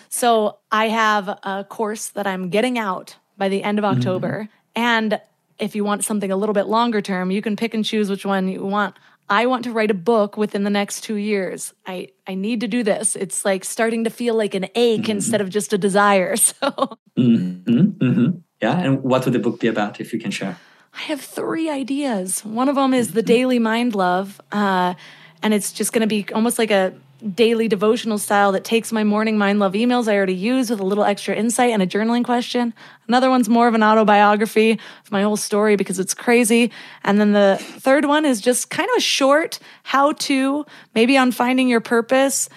[0.08, 3.98] So I have a course that I'm getting out by the end of mm-hmm.
[3.98, 4.42] October.
[4.44, 4.82] Mm-hmm.
[4.82, 5.20] And
[5.58, 8.24] if you want something a little bit longer term, you can pick and choose which
[8.24, 8.96] one you want.
[9.28, 11.72] I want to write a book within the next two years.
[11.86, 13.16] I, I need to do this.
[13.16, 15.12] It's like starting to feel like an ache mm-hmm.
[15.12, 16.34] instead of just a desire.
[16.42, 16.70] So,
[17.18, 18.04] mm-hmm.
[18.04, 18.38] Mm-hmm.
[18.60, 18.78] yeah.
[18.78, 20.58] And what would the book be about if you can share?
[20.94, 22.44] I have three ideas.
[22.44, 23.26] One of them is the mm-hmm.
[23.26, 24.40] daily mind love.
[24.50, 24.94] Uh,
[25.42, 26.92] and it's just going to be almost like a
[27.34, 30.84] daily devotional style that takes my morning mind love emails I already use with a
[30.84, 32.74] little extra insight and a journaling question.
[33.08, 36.70] Another one's more of an autobiography of my whole story because it's crazy.
[37.04, 41.32] And then the third one is just kind of a short how to, maybe on
[41.32, 42.48] finding your purpose,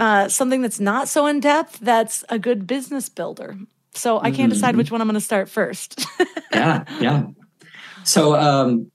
[0.00, 3.56] uh, something that's not so in depth that's a good business builder.
[3.92, 4.78] So I can't decide mm-hmm.
[4.78, 6.04] which one I'm going to start first.
[6.52, 7.26] yeah, yeah.
[8.02, 8.90] So um,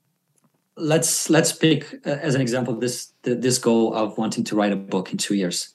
[0.79, 4.75] let's let's pick uh, as an example this this goal of wanting to write a
[4.75, 5.73] book in two years.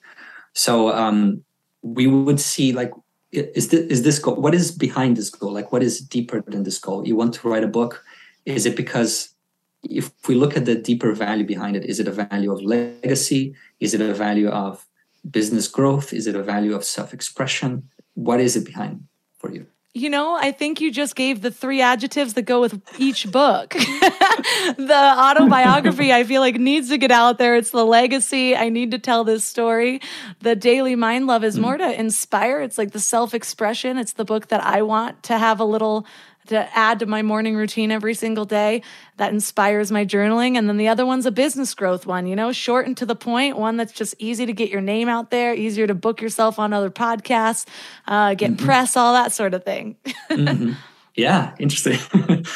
[0.53, 1.45] So um,
[1.83, 2.93] we would see like
[3.33, 5.53] is this, is this goal what is behind this goal?
[5.53, 7.07] Like what is deeper than this goal?
[7.07, 8.05] You want to write a book.
[8.45, 9.35] Is it because
[9.83, 13.55] if we look at the deeper value behind it is it a value of legacy?
[13.81, 14.87] Is it a value of
[15.31, 16.12] business growth?
[16.12, 17.88] Is it a value of self-expression?
[18.14, 21.80] What is it behind for you you know, I think you just gave the three
[21.80, 23.70] adjectives that go with each book.
[23.70, 27.54] the autobiography, I feel like, needs to get out there.
[27.54, 28.57] It's the legacy.
[28.57, 30.00] I need to tell this story.
[30.40, 31.62] The daily mind love is mm.
[31.62, 32.61] more to inspire.
[32.61, 33.96] It's like the self expression.
[33.96, 36.07] It's the book that I want to have a little
[36.46, 38.83] to add to my morning routine every single day
[39.16, 40.57] that inspires my journaling.
[40.57, 43.16] And then the other one's a business growth one, you know, short and to the
[43.16, 46.59] point, one that's just easy to get your name out there, easier to book yourself
[46.59, 47.66] on other podcasts,
[48.07, 48.66] uh, get mm-hmm.
[48.66, 49.96] press, all that sort of thing.
[50.30, 50.72] mm-hmm.
[51.16, 51.98] Yeah, interesting.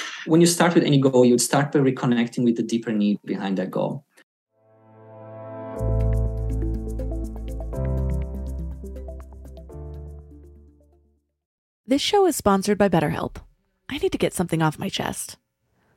[0.27, 3.21] when you start with any goal, you would start by reconnecting with the deeper need
[3.25, 4.05] behind that goal.
[11.87, 13.37] This show is sponsored by BetterHelp.
[13.89, 15.37] I need to get something off my chest.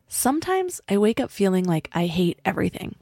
[0.07, 2.95] Sometimes I wake up feeling like I hate everything.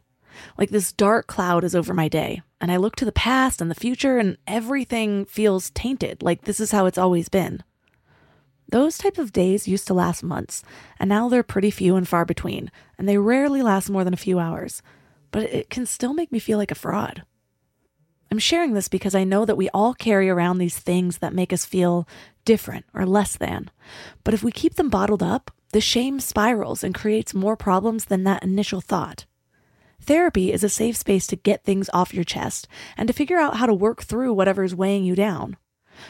[0.58, 3.69] Like this dark cloud is over my day, and I look to the past and
[3.69, 7.63] the future, and everything feels tainted, like this is how it's always been.
[8.71, 10.63] Those type of days used to last months,
[10.99, 14.17] and now they're pretty few and far between, and they rarely last more than a
[14.17, 14.84] few hours.
[15.32, 17.23] But it can still make me feel like a fraud.
[18.32, 21.52] I'm sharing this because I know that we all carry around these things that make
[21.52, 22.08] us feel
[22.46, 23.72] different or less than.
[24.24, 28.24] But if we keep them bottled up, the shame spirals and creates more problems than
[28.24, 29.26] that initial thought.
[30.02, 33.58] Therapy is a safe space to get things off your chest and to figure out
[33.58, 35.58] how to work through whatever is weighing you down.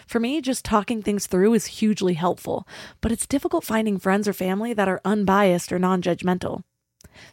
[0.05, 2.67] For me, just talking things through is hugely helpful,
[3.01, 6.63] but it's difficult finding friends or family that are unbiased or non judgmental.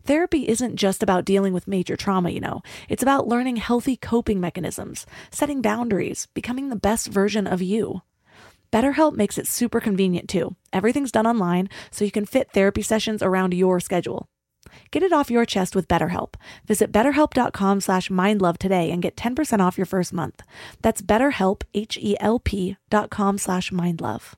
[0.04, 2.62] Therapy isn't just about dealing with major trauma, you know.
[2.88, 8.02] It's about learning healthy coping mechanisms, setting boundaries, becoming the best version of you.
[8.72, 10.56] BetterHelp makes it super convenient too.
[10.72, 14.28] Everything's done online, so you can fit therapy sessions around your schedule.
[14.90, 16.34] Get it off your chest with BetterHelp.
[16.66, 20.42] Visit betterhelp.com slash mindlove today and get 10% off your first month.
[20.82, 24.34] That's betterhelp, H-E-L-P dot com slash mindlove.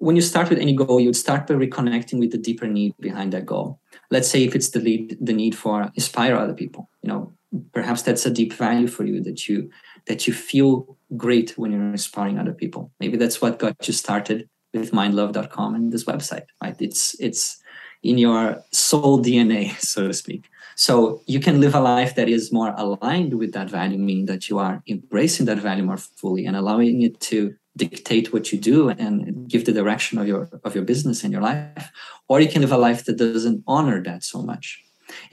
[0.00, 2.94] When you start with any goal, you would start by reconnecting with the deeper need
[3.00, 3.78] behind that goal.
[4.10, 7.32] Let's say if it's the lead, the need for inspire other people, you know,
[7.72, 9.70] perhaps that's a deep value for you that you
[10.06, 12.90] that you feel great when you're inspiring other people.
[12.98, 16.76] Maybe that's what got you started with mindlove.com and this website, right?
[16.80, 17.62] It's it's
[18.02, 20.48] in your soul DNA, so to speak.
[20.76, 24.48] So you can live a life that is more aligned with that value, meaning that
[24.48, 28.88] you are embracing that value more fully and allowing it to dictate what you do
[28.90, 31.90] and give the direction of your of your business and your life
[32.28, 34.82] or you can live a life that doesn't honor that so much.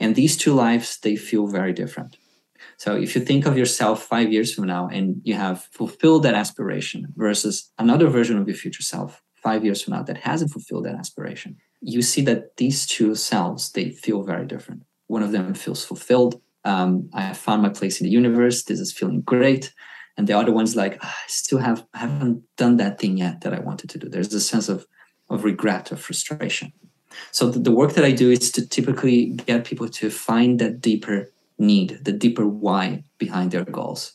[0.00, 2.16] And these two lives they feel very different.
[2.76, 6.34] So if you think of yourself 5 years from now and you have fulfilled that
[6.34, 10.84] aspiration versus another version of your future self 5 years from now that hasn't fulfilled
[10.84, 14.82] that aspiration you see that these two selves they feel very different.
[15.06, 16.40] One of them feels fulfilled.
[16.64, 18.64] Um, i found my place in the universe.
[18.64, 19.72] This is feeling great
[20.18, 23.40] and the other one's like oh, i still have I haven't done that thing yet
[23.40, 24.08] that i wanted to do.
[24.10, 24.86] There's a sense of
[25.30, 26.72] of regret or frustration.
[27.30, 30.82] So the, the work that i do is to typically get people to find that
[30.82, 34.12] deeper need the deeper why behind their goals.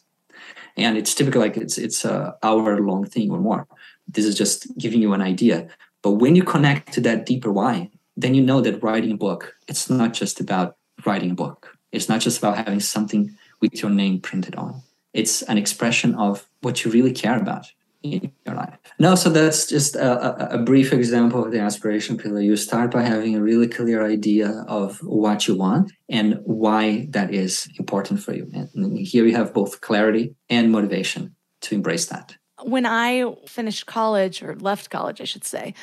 [0.78, 3.68] And it's typically like it's it's a hour long thing or more.
[4.08, 5.68] This is just giving you an idea.
[6.02, 9.56] But when you connect to that deeper why then you know that writing a book
[9.68, 11.78] it's not just about writing a book.
[11.92, 16.47] It's not just about having something with your name printed on it's an expression of
[16.62, 17.71] what you really care about
[18.04, 18.78] in your life.
[18.99, 22.41] No, so that's just a, a, brief example of the aspiration pillar.
[22.41, 27.34] You start by having a really clear idea of what you want and why that
[27.34, 28.52] is important for you.
[28.54, 32.36] And here you have both clarity and motivation to embrace that.
[32.62, 35.73] When I finished college, or left college, I should say,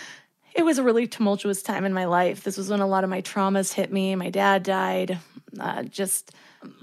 [0.54, 2.44] it was a really tumultuous time in my life.
[2.44, 4.14] This was when a lot of my traumas hit me.
[4.14, 5.18] My dad died,
[5.58, 6.32] uh, just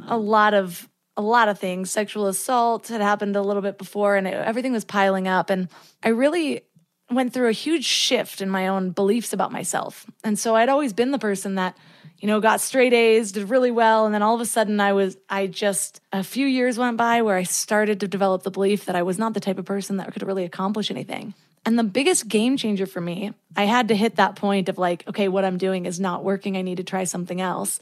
[0.07, 0.88] a lot of
[1.18, 1.91] a lot of things.
[1.91, 5.49] Sexual assault had happened a little bit before, and it, everything was piling up.
[5.49, 5.68] And
[6.03, 6.61] I really
[7.09, 10.05] went through a huge shift in my own beliefs about myself.
[10.24, 11.78] And so I'd always been the person that,
[12.20, 14.05] you know, got straight A's, did really well.
[14.05, 17.22] And then all of a sudden, I was, I just, a few years went by
[17.22, 19.97] where I started to develop the belief that I was not the type of person
[19.97, 21.34] that could really accomplish anything.
[21.65, 25.05] And the biggest game changer for me, I had to hit that point of like,
[25.07, 26.55] okay, what I'm doing is not working.
[26.55, 27.80] I need to try something else.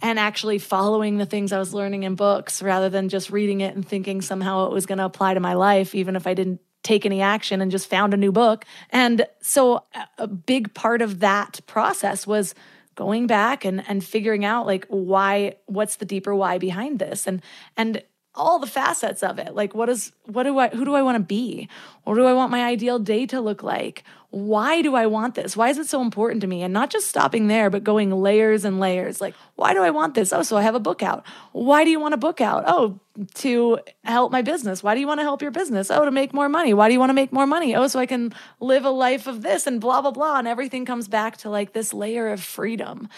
[0.00, 3.74] And actually following the things I was learning in books rather than just reading it
[3.74, 6.60] and thinking somehow it was going to apply to my life, even if I didn't
[6.82, 8.64] take any action and just found a new book.
[8.90, 9.84] And so
[10.16, 12.54] a big part of that process was
[12.94, 17.40] going back and and figuring out like why what's the deeper why behind this and
[17.76, 18.02] and
[18.38, 19.54] all the facets of it.
[19.54, 21.68] Like what is what do I who do I want to be?
[22.04, 24.04] What do I want my ideal day to look like?
[24.30, 25.56] Why do I want this?
[25.56, 26.62] Why is it so important to me?
[26.62, 29.22] And not just stopping there, but going layers and layers.
[29.22, 30.34] Like, why do I want this?
[30.34, 31.24] Oh, so I have a book out.
[31.52, 32.64] Why do you want a book out?
[32.66, 33.00] Oh,
[33.36, 34.82] to help my business.
[34.82, 35.90] Why do you want to help your business?
[35.90, 36.74] Oh, to make more money.
[36.74, 37.74] Why do you want to make more money?
[37.74, 40.38] Oh, so I can live a life of this and blah, blah, blah.
[40.38, 43.08] And everything comes back to like this layer of freedom.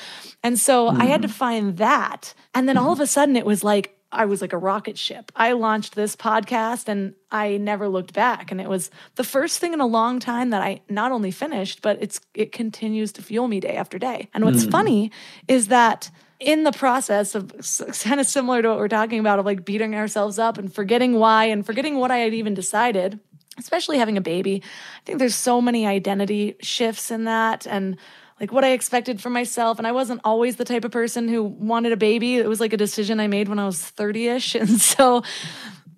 [0.44, 1.02] And so mm-hmm.
[1.02, 1.36] I had to mm-hmm.
[1.36, 2.34] find that.
[2.54, 5.30] And then all of a sudden it was like, I was like a rocket ship.
[5.36, 9.72] I launched this podcast and I never looked back and it was the first thing
[9.72, 13.46] in a long time that I not only finished but it's it continues to fuel
[13.46, 14.28] me day after day.
[14.34, 14.70] And what's mm.
[14.70, 15.12] funny
[15.46, 17.52] is that in the process of
[18.00, 21.14] kind of similar to what we're talking about of like beating ourselves up and forgetting
[21.14, 23.20] why and forgetting what I had even decided,
[23.58, 24.62] especially having a baby.
[24.64, 27.98] I think there's so many identity shifts in that and
[28.40, 29.78] like what I expected for myself.
[29.78, 32.36] And I wasn't always the type of person who wanted a baby.
[32.36, 34.54] It was like a decision I made when I was 30 ish.
[34.60, 35.22] And so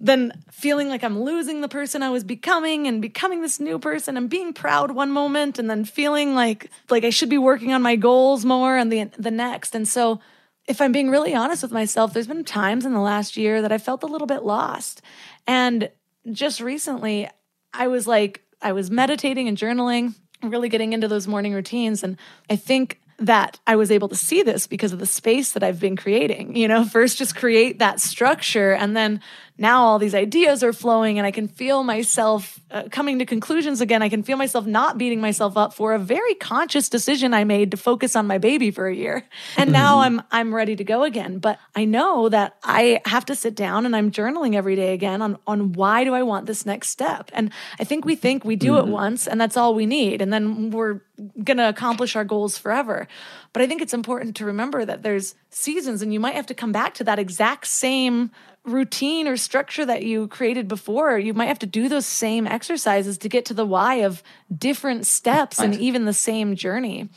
[0.01, 4.17] then feeling like I'm losing the person I was becoming and becoming this new person
[4.17, 7.83] and being proud one moment and then feeling like like I should be working on
[7.83, 9.77] my goals more and the the next.
[9.77, 10.21] And so
[10.67, 13.73] if I'm being really honest with myself, there's been times in the last year that
[13.73, 15.03] I felt a little bit lost.
[15.47, 15.89] And
[16.33, 17.29] just recently
[17.73, 22.03] I was like I was meditating and journaling really getting into those morning routines.
[22.03, 22.17] And
[22.51, 25.79] I think that I was able to see this because of the space that I've
[25.79, 26.57] been creating.
[26.57, 29.21] You know, first just create that structure and then
[29.59, 33.81] now all these ideas are flowing and I can feel myself uh, coming to conclusions
[33.81, 34.03] again.
[34.03, 37.71] I can feel myself not beating myself up for a very conscious decision I made
[37.73, 39.29] to focus on my baby for a year.
[39.57, 39.73] And mm-hmm.
[39.73, 43.55] now I'm I'm ready to go again, but I know that I have to sit
[43.55, 46.89] down and I'm journaling every day again on on why do I want this next
[46.89, 47.31] step?
[47.35, 48.89] And I think we think we do mm-hmm.
[48.89, 51.01] it once and that's all we need and then we're
[51.45, 53.07] going to accomplish our goals forever.
[53.53, 56.55] But I think it's important to remember that there's seasons and you might have to
[56.55, 58.31] come back to that exact same
[58.65, 63.19] routine or structure that you created before, you might have to do those same exercises
[63.19, 64.23] to get to the why of
[64.57, 67.09] different steps and even the same journey.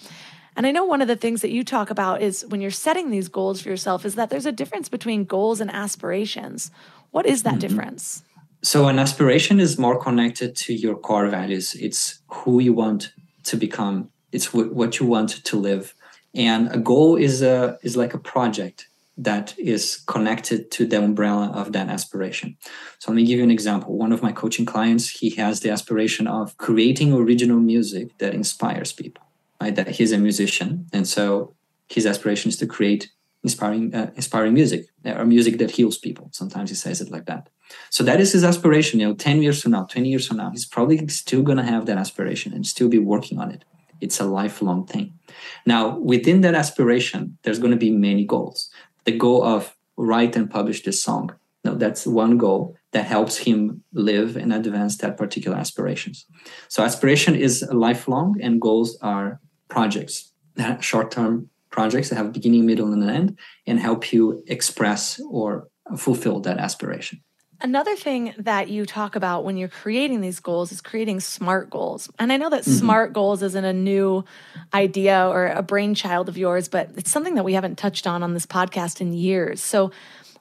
[0.55, 3.11] And I know one of the things that you talk about is when you're setting
[3.11, 6.71] these goals for yourself is that there's a difference between goals and aspirations.
[7.11, 7.59] What is that mm-hmm.
[7.59, 8.23] difference?
[8.61, 11.75] So, an aspiration is more connected to your core values.
[11.75, 13.11] It's who you want
[13.43, 14.09] to become.
[14.31, 15.93] It's what you want to live.
[16.33, 18.87] And a goal is a is like a project
[19.17, 22.57] that is connected to the umbrella of that aspiration.
[22.99, 23.97] So let me give you an example.
[23.97, 28.91] One of my coaching clients, he has the aspiration of creating original music that inspires
[28.91, 29.23] people.
[29.61, 29.73] Right?
[29.73, 31.53] That he's a musician, and so
[31.87, 33.09] his aspiration is to create
[33.41, 36.29] inspiring, uh, inspiring music or music that heals people.
[36.33, 37.47] Sometimes he says it like that.
[37.89, 38.99] So that is his aspiration.
[38.99, 41.63] You know, ten years from now, twenty years from now, he's probably still going to
[41.63, 43.63] have that aspiration and still be working on it.
[44.01, 45.17] It's a lifelong thing.
[45.65, 48.69] Now, within that aspiration, there's going to be many goals
[49.05, 51.33] the goal of write and publish this song.
[51.63, 56.25] No, that's one goal that helps him live and advance that particular aspirations.
[56.67, 60.31] So aspiration is lifelong and goals are projects,
[60.79, 66.39] short-term projects that have beginning, middle, and an end and help you express or fulfill
[66.41, 67.21] that aspiration.
[67.65, 72.07] Another thing that you talk about when you're creating these goals is creating smart goals.
[72.19, 72.77] And I know that mm-hmm.
[72.77, 74.23] smart goals isn't a new
[74.71, 78.35] idea or a brainchild of yours, but it's something that we haven't touched on on
[78.35, 79.63] this podcast in years.
[79.63, 79.91] So,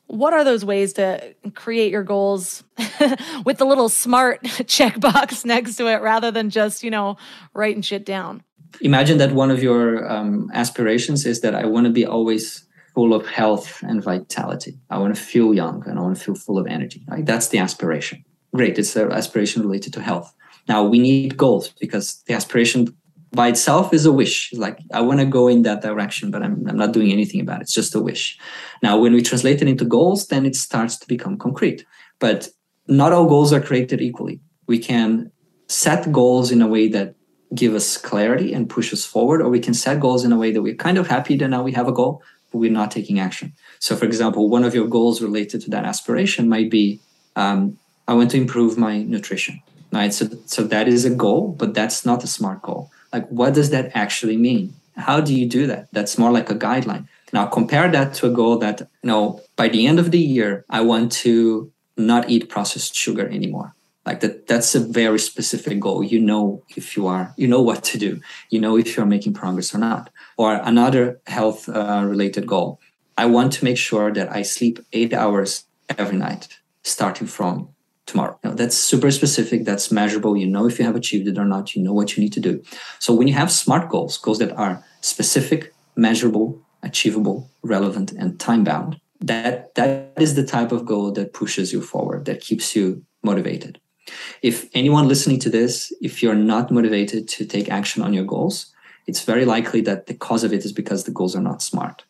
[0.06, 2.62] what are those ways to create your goals
[3.46, 7.16] with the little smart checkbox next to it rather than just, you know,
[7.54, 8.42] writing shit down?
[8.82, 13.12] Imagine that one of your um, aspirations is that I want to be always full
[13.12, 14.78] of health and vitality.
[14.90, 17.04] I want to feel young and I want to feel full of energy.
[17.08, 17.26] Right?
[17.26, 18.24] That's the aspiration.
[18.54, 18.78] Great.
[18.78, 20.32] It's an aspiration related to health.
[20.68, 22.96] Now we need goals because the aspiration
[23.32, 24.52] by itself is a wish.
[24.54, 27.60] Like I want to go in that direction, but I'm, I'm not doing anything about
[27.60, 27.62] it.
[27.62, 28.38] It's just a wish.
[28.82, 31.84] Now, when we translate it into goals, then it starts to become concrete.
[32.20, 32.48] But
[32.86, 34.40] not all goals are created equally.
[34.66, 35.32] We can
[35.68, 37.16] set goals in a way that
[37.54, 40.50] give us clarity and push us forward, or we can set goals in a way
[40.52, 42.22] that we're kind of happy that now we have a goal,
[42.54, 43.52] but we're not taking action.
[43.80, 47.00] So, for example, one of your goals related to that aspiration might be
[47.34, 49.60] um, I want to improve my nutrition.
[49.90, 50.14] Right.
[50.14, 52.90] So, so that is a goal, but that's not a smart goal.
[53.12, 54.74] Like, what does that actually mean?
[54.96, 55.88] How do you do that?
[55.92, 57.08] That's more like a guideline.
[57.32, 60.64] Now, compare that to a goal that, you know, by the end of the year,
[60.70, 63.74] I want to not eat processed sugar anymore
[64.06, 67.82] like that that's a very specific goal you know if you are you know what
[67.82, 72.46] to do you know if you're making progress or not or another health uh, related
[72.46, 72.80] goal
[73.16, 75.64] I want to make sure that I sleep eight hours
[75.98, 76.48] every night,
[76.82, 77.68] starting from
[78.06, 78.38] tomorrow.
[78.42, 80.36] Know, that's super specific, that's measurable.
[80.36, 82.40] You know if you have achieved it or not, you know what you need to
[82.40, 82.62] do.
[82.98, 88.64] So when you have smart goals, goals that are specific, measurable, achievable, relevant, and time
[88.64, 93.04] bound, that that is the type of goal that pushes you forward, that keeps you
[93.22, 93.80] motivated.
[94.42, 98.73] If anyone listening to this, if you're not motivated to take action on your goals,
[99.06, 102.04] it's very likely that the cause of it is because the goals are not smart.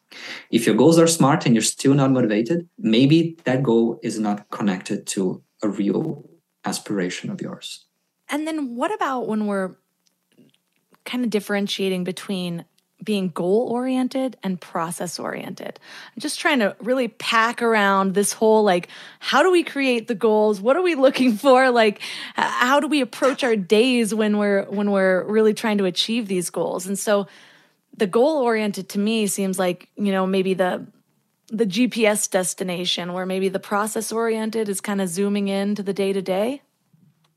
[0.51, 4.49] If your goals are smart and you're still not motivated, maybe that goal is not
[4.51, 6.28] connected to a real
[6.64, 7.86] aspiration of yours.
[8.28, 9.76] And then what about when we're
[11.05, 12.64] kind of differentiating between
[13.05, 15.78] being goal oriented and process oriented.
[16.14, 18.88] I'm just trying to really pack around this whole like,
[19.20, 20.61] how do we create the goals?
[20.61, 21.70] What are we looking for?
[21.70, 22.00] Like,
[22.34, 26.50] how do we approach our days when we're when we're really trying to achieve these
[26.50, 26.86] goals?
[26.86, 27.26] And so,
[27.96, 30.86] the goal oriented to me seems like you know maybe the
[31.48, 35.92] the GPS destination, where maybe the process oriented is kind of zooming in to the
[35.92, 36.62] day to day.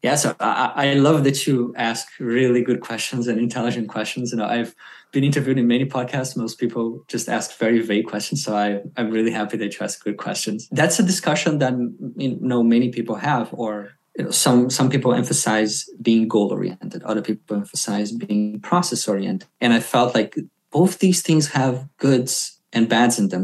[0.04, 4.32] Yeah, so I, I love that you ask really good questions and intelligent questions.
[4.32, 4.76] You know, I've
[5.12, 6.38] been interviewed in many podcasts.
[6.38, 8.44] Most people just ask very vague questions.
[8.44, 10.68] So I, I'm really happy that you ask good questions.
[10.72, 11.74] That's a discussion that
[12.18, 17.04] you know many people have, or you know, some some people emphasize being goal oriented.
[17.04, 19.48] Other people emphasize being process oriented.
[19.62, 20.36] And I felt like
[20.72, 23.44] both these things have goods and bads in them.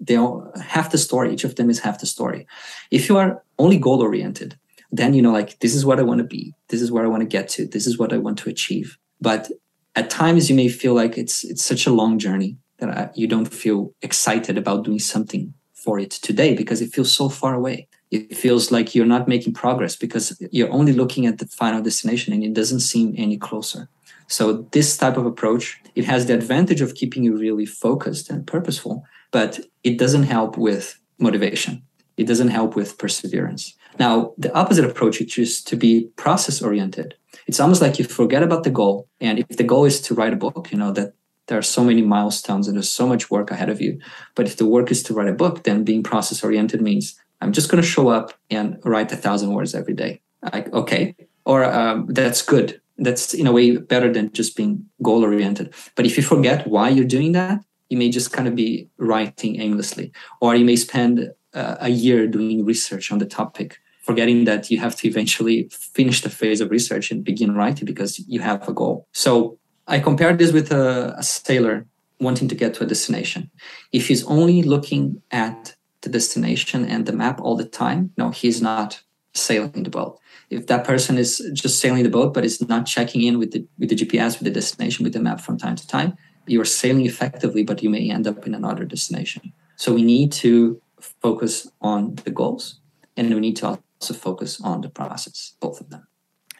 [0.00, 1.32] They all half the story.
[1.32, 2.46] Each of them is half the story.
[2.90, 4.58] If you are only goal oriented,
[4.90, 6.54] then you know like this is what I want to be.
[6.68, 7.66] This is where I want to get to.
[7.66, 8.98] This is what I want to achieve.
[9.20, 9.50] But
[9.98, 13.26] at times you may feel like it's it's such a long journey that I, you
[13.26, 13.78] don't feel
[14.08, 17.88] excited about doing something for it today because it feels so far away.
[18.16, 20.24] It feels like you're not making progress because
[20.56, 23.88] you're only looking at the final destination and it doesn't seem any closer.
[24.28, 24.44] So
[24.76, 25.64] this type of approach
[26.00, 29.50] it has the advantage of keeping you really focused and purposeful but
[29.82, 30.84] it doesn't help with
[31.18, 31.82] motivation.
[32.16, 33.64] It doesn't help with perseverance.
[33.98, 35.92] Now the opposite approach which is to be
[36.24, 37.08] process oriented
[37.48, 39.08] it's almost like you forget about the goal.
[39.20, 41.14] And if the goal is to write a book, you know, that
[41.46, 43.98] there are so many milestones and there's so much work ahead of you.
[44.34, 47.52] But if the work is to write a book, then being process oriented means I'm
[47.52, 50.20] just going to show up and write a thousand words every day.
[50.42, 51.16] Like, okay.
[51.46, 52.82] Or um, that's good.
[52.98, 55.72] That's in a way better than just being goal oriented.
[55.94, 59.58] But if you forget why you're doing that, you may just kind of be writing
[59.58, 63.78] aimlessly, or you may spend uh, a year doing research on the topic
[64.08, 68.12] forgetting that you have to eventually finish the phase of research and begin writing because
[68.20, 69.06] you have a goal.
[69.12, 71.86] So I compared this with a, a sailor
[72.18, 73.50] wanting to get to a destination.
[73.92, 78.62] If he's only looking at the destination and the map all the time, no, he's
[78.62, 79.02] not
[79.34, 80.18] sailing the boat.
[80.48, 83.60] If that person is just sailing the boat but is not checking in with the
[83.78, 87.04] with the GPS, with the destination, with the map from time to time, you're sailing
[87.04, 89.52] effectively, but you may end up in another destination.
[89.76, 90.80] So we need to
[91.20, 92.80] focus on the goals
[93.18, 96.06] and we need to also focus on the process, both of them.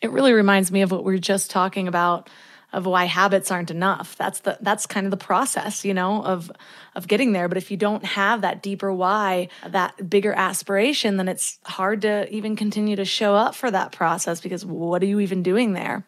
[0.03, 2.28] It really reminds me of what we were just talking about
[2.72, 4.14] of why habits aren't enough.
[4.16, 6.53] That's the that's kind of the process, you know, of
[6.95, 7.49] of getting there.
[7.49, 12.30] But if you don't have that deeper why, that bigger aspiration, then it's hard to
[12.30, 16.07] even continue to show up for that process because what are you even doing there?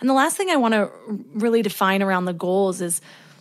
[0.00, 0.90] And the last thing I want to
[1.34, 3.00] really define around the goals is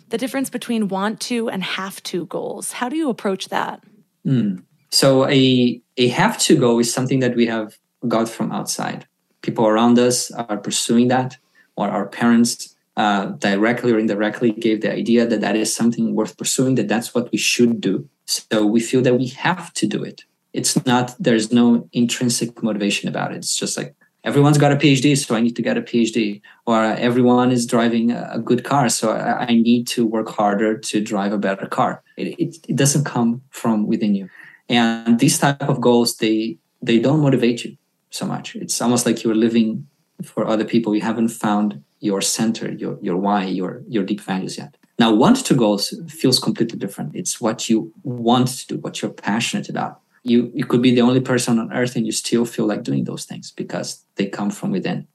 [0.10, 2.72] the difference between want to and have to goals.
[2.72, 3.84] How do you approach that?
[4.26, 4.64] Mm.
[4.94, 9.08] So a a have to go is something that we have got from outside.
[9.42, 11.36] People around us are pursuing that,
[11.76, 16.38] or our parents uh, directly or indirectly gave the idea that that is something worth
[16.38, 18.08] pursuing, that that's what we should do.
[18.26, 20.26] So we feel that we have to do it.
[20.54, 23.38] It's not, there's no intrinsic motivation about it.
[23.38, 26.40] It's just like everyone's got a PhD, so I need to get a PhD.
[26.68, 31.34] Or everyone is driving a good car, so I, need to work harder to drive
[31.34, 32.04] a better car.
[32.16, 34.30] It, it, it doesn't come from within you
[34.70, 37.78] and these type of goals they they don't motivate you
[38.10, 38.56] so much.
[38.56, 39.88] It's almost like you're living
[40.24, 40.96] for other people.
[40.96, 44.76] You haven't found your center your your why your your deep values yet.
[45.00, 47.16] Now want to goals feels completely different.
[47.16, 50.02] It's what you want to do what you're passionate about.
[50.24, 53.06] You you could be the only person on earth and you still feel like doing
[53.06, 55.08] those things because they come from within.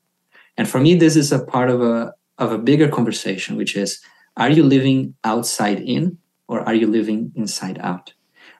[0.56, 4.00] And for me this is a part of a of a bigger conversation which is
[4.36, 8.12] are you living outside in or are you living inside out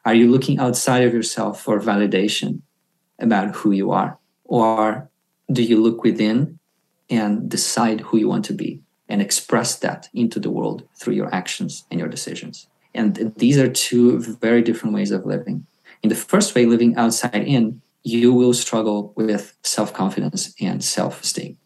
[0.09, 2.63] are you looking outside of yourself for validation
[3.19, 4.17] about who you are?
[4.45, 5.11] Or
[5.53, 6.59] do you look within
[7.11, 8.81] and decide who you want to be
[9.11, 12.69] and express that into the world through your actions and your decisions?
[12.95, 15.67] And these are two very different ways of living.
[16.03, 21.23] In the first way, living outside in, you will struggle with self confidence and self
[21.23, 21.59] esteem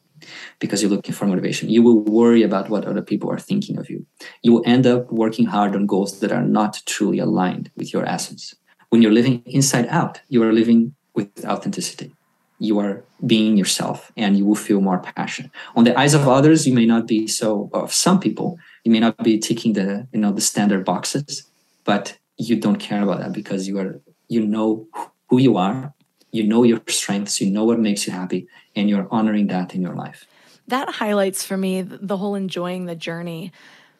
[0.62, 1.68] because you're looking for motivation.
[1.68, 4.06] You will worry about what other people are thinking of you.
[4.44, 8.04] You will end up working hard on goals that are not truly aligned with your
[8.06, 8.54] essence.
[8.90, 12.14] When you're living inside out, you are living with authenticity.
[12.60, 15.50] You are being yourself and you will feel more passion.
[15.74, 19.00] On the eyes of others, you may not be so of some people, you may
[19.00, 21.42] not be ticking the, you know, the standard boxes,
[21.84, 24.86] but you don't care about that because you are you know
[25.28, 25.92] who you are,
[26.30, 28.46] you know your strengths, you know what makes you happy,
[28.76, 30.24] and you're honoring that in your life
[30.68, 33.52] that highlights for me the whole enjoying the journey.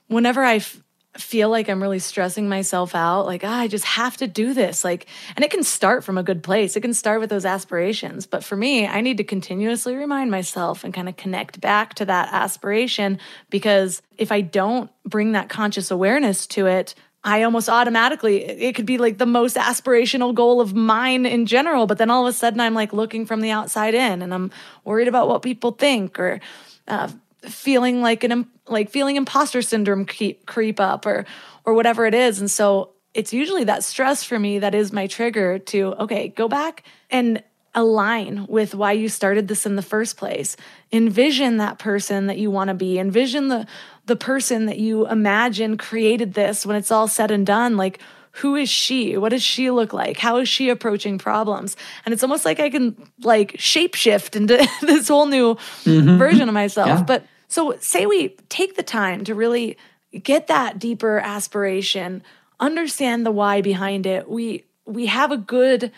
[0.09, 0.83] Whenever I f-
[1.17, 4.83] feel like I'm really stressing myself out, like, ah, I just have to do this.
[4.83, 5.07] Like,
[5.37, 6.75] and it can start from a good place.
[6.77, 8.27] It can start with those aspirations.
[8.27, 12.07] But for me, I need to continuously remind myself and kind of connect back to
[12.07, 13.19] that aspiration
[13.51, 16.95] because if I don't bring that conscious awareness to it,
[17.25, 21.87] I almost automatically, it could be like the most aspirational goal of mine in general.
[21.87, 24.51] But then all of a sudden, I'm like looking from the outside in and I'm
[24.85, 26.41] worried about what people think or
[26.89, 27.09] uh,
[27.43, 31.25] feeling like an, like feeling imposter syndrome keep, creep up or,
[31.65, 32.41] or whatever it is.
[32.41, 36.49] And so it's usually that stress for me that is my trigger to, okay, go
[36.49, 37.43] back and
[37.75, 40.57] align with why you started this in the first place.
[40.93, 42.99] Envision that person that you want to be.
[42.99, 43.67] Envision the
[44.07, 48.01] the person that you imagine created this when it's all said and done like
[48.37, 52.23] who is she what does she look like how is she approaching problems and it's
[52.23, 56.19] almost like i can like shapeshift into this whole new mm-hmm.
[56.19, 57.03] version of myself yeah.
[57.05, 59.77] but so say we take the time to really
[60.23, 62.23] get that deeper aspiration
[62.59, 65.93] understand the why behind it we we have a good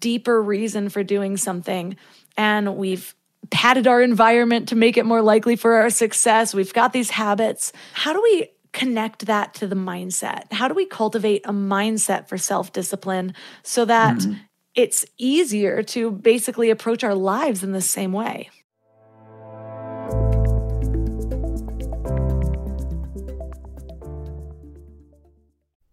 [0.00, 1.96] deeper reason for doing something
[2.36, 3.14] and we've
[3.50, 6.54] padded our environment to make it more likely for our success.
[6.54, 7.72] We've got these habits.
[7.92, 10.52] How do we connect that to the mindset?
[10.52, 14.34] How do we cultivate a mindset for self discipline so that mm-hmm.
[14.74, 18.50] it's easier to basically approach our lives in the same way?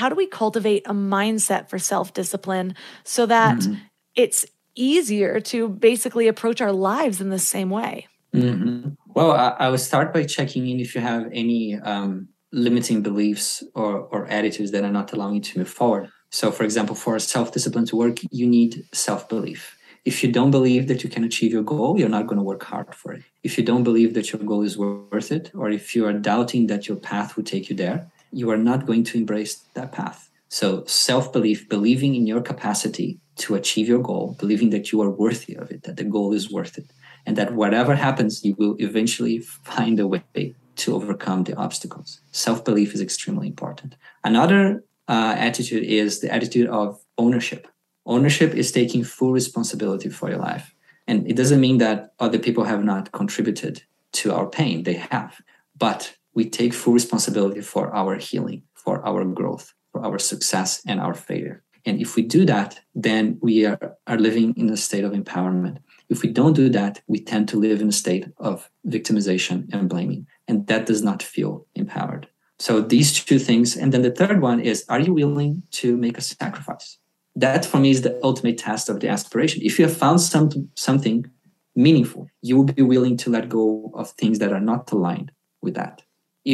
[0.00, 2.74] How do we cultivate a mindset for self discipline
[3.04, 3.74] so that mm-hmm.
[4.14, 8.08] it's easier to basically approach our lives in the same way?
[8.34, 8.90] Mm-hmm.
[9.16, 13.62] Well, I, I, would start by checking in if you have any um, limiting beliefs
[13.74, 16.08] or, or attitudes that are not allowing you to move forward.
[16.30, 19.76] So, for example, for self discipline to work, you need self belief.
[20.06, 22.62] If you don't believe that you can achieve your goal, you're not going to work
[22.62, 23.22] hard for it.
[23.42, 26.68] If you don't believe that your goal is worth it, or if you are doubting
[26.68, 30.30] that your path will take you there, you are not going to embrace that path.
[30.48, 35.10] So, self belief, believing in your capacity to achieve your goal, believing that you are
[35.10, 36.90] worthy of it, that the goal is worth it,
[37.24, 42.20] and that whatever happens, you will eventually find a way to overcome the obstacles.
[42.32, 43.94] Self belief is extremely important.
[44.24, 47.68] Another uh, attitude is the attitude of ownership.
[48.06, 50.74] Ownership is taking full responsibility for your life.
[51.06, 55.40] And it doesn't mean that other people have not contributed to our pain, they have.
[55.76, 61.00] But we take full responsibility for our healing, for our growth, for our success and
[61.00, 61.62] our failure.
[61.86, 65.78] And if we do that, then we are, are living in a state of empowerment.
[66.08, 69.88] If we don't do that, we tend to live in a state of victimization and
[69.88, 70.26] blaming.
[70.46, 72.28] And that does not feel empowered.
[72.58, 73.76] So these two things.
[73.76, 76.98] And then the third one is are you willing to make a sacrifice?
[77.34, 79.62] That for me is the ultimate test of the aspiration.
[79.62, 81.30] If you have found some, something
[81.74, 85.74] meaningful, you will be willing to let go of things that are not aligned with
[85.74, 86.02] that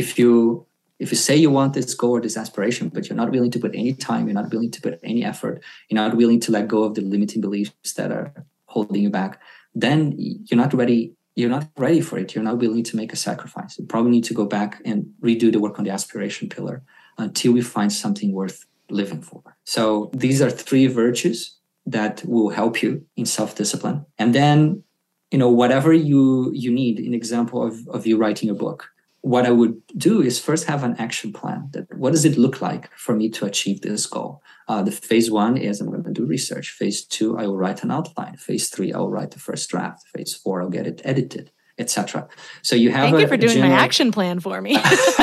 [0.02, 0.64] if you
[0.98, 3.58] if you say you want this goal or this aspiration but you're not willing to
[3.64, 6.68] put any time you're not willing to put any effort you're not willing to let
[6.68, 8.32] go of the limiting beliefs that are
[8.66, 9.40] holding you back
[9.74, 12.34] then you're not ready you're not ready for it.
[12.34, 13.78] You're not willing to make a sacrifice.
[13.78, 16.82] You probably need to go back and redo the work on the aspiration pillar
[17.18, 19.42] until we find something worth living for.
[19.64, 24.06] So these are three virtues that will help you in self-discipline.
[24.18, 24.82] And then
[25.30, 28.88] you know whatever you you need an example of, of you writing a book
[29.26, 31.68] what I would do is first have an action plan.
[31.72, 34.40] That what does it look like for me to achieve this goal?
[34.68, 36.70] Uh, the phase one is I'm going to do research.
[36.70, 38.36] Phase two, I will write an outline.
[38.36, 40.06] Phase three, I will write the first draft.
[40.14, 42.28] Phase four, I'll get it edited, etc.
[42.62, 43.04] So you have.
[43.04, 43.72] Thank a, you for doing general...
[43.72, 44.72] my action plan for me.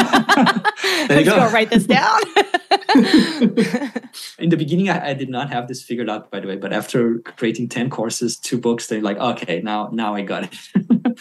[1.09, 1.35] you go.
[1.35, 1.49] go.
[1.51, 2.19] Write this down.
[4.37, 6.55] in the beginning, I, I, did not have this figured out, by the way.
[6.55, 11.19] But after creating ten courses, two books, they're like, okay, now now I got it.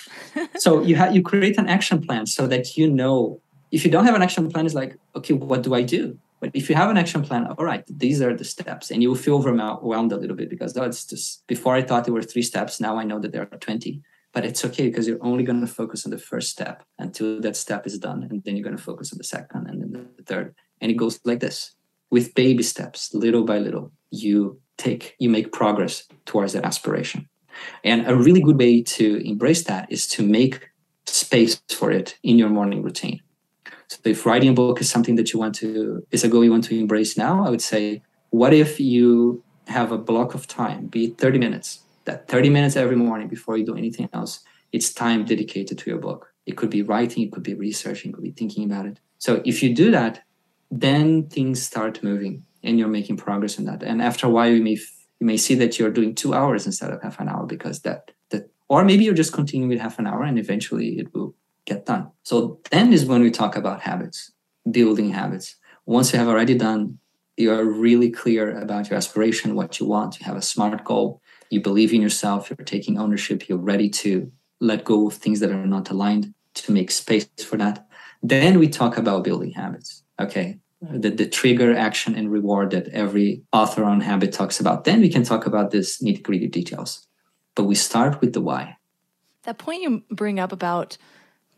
[0.60, 3.40] so you have you create an action plan so that you know.
[3.70, 6.18] If you don't have an action plan, it's like, okay, what do I do?
[6.40, 9.08] But if you have an action plan, all right, these are the steps, and you
[9.08, 12.22] will feel overwhelmed a little bit because oh, it's just before I thought there were
[12.22, 12.80] three steps.
[12.82, 14.02] Now I know that there are twenty
[14.32, 17.56] but it's okay because you're only going to focus on the first step until that
[17.56, 20.22] step is done and then you're going to focus on the second and then the
[20.22, 20.54] third.
[20.80, 21.74] And it goes like this.
[22.10, 27.28] With baby steps little by little you take you make progress towards that aspiration.
[27.84, 30.70] And a really good way to embrace that is to make
[31.06, 33.20] space for it in your morning routine.
[33.88, 36.50] So if writing a book is something that you want to is a goal you
[36.50, 40.86] want to embrace now i would say what if you have a block of time
[40.86, 44.40] be it 30 minutes that 30 minutes every morning before you do anything else,
[44.72, 46.32] it's time dedicated to your book.
[46.46, 48.98] It could be writing, it could be researching, it could be thinking about it.
[49.18, 50.22] So if you do that,
[50.70, 53.82] then things start moving and you're making progress in that.
[53.82, 54.78] And after a while, you may
[55.20, 58.10] you may see that you're doing two hours instead of half an hour because that
[58.30, 61.34] that or maybe you're just continuing with half an hour and eventually it will
[61.64, 62.10] get done.
[62.24, 64.32] So then is when we talk about habits,
[64.70, 65.56] building habits.
[65.86, 66.98] Once you have already done,
[67.36, 71.20] you are really clear about your aspiration, what you want, you have a smart goal,
[71.52, 75.50] you believe in yourself, you're taking ownership, you're ready to let go of things that
[75.50, 77.86] are not aligned to make space for that.
[78.22, 80.02] Then we talk about building habits.
[80.18, 80.58] Okay.
[80.80, 84.84] The, the trigger, action, and reward that every author on habit talks about.
[84.84, 87.06] Then we can talk about this nitty gritty details.
[87.54, 88.78] But we start with the why.
[89.44, 90.96] That point you bring up about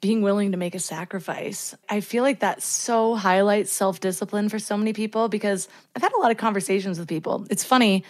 [0.01, 1.75] being willing to make a sacrifice.
[1.89, 6.13] I feel like that so highlights self discipline for so many people because I've had
[6.13, 7.47] a lot of conversations with people.
[7.49, 8.05] It's funny,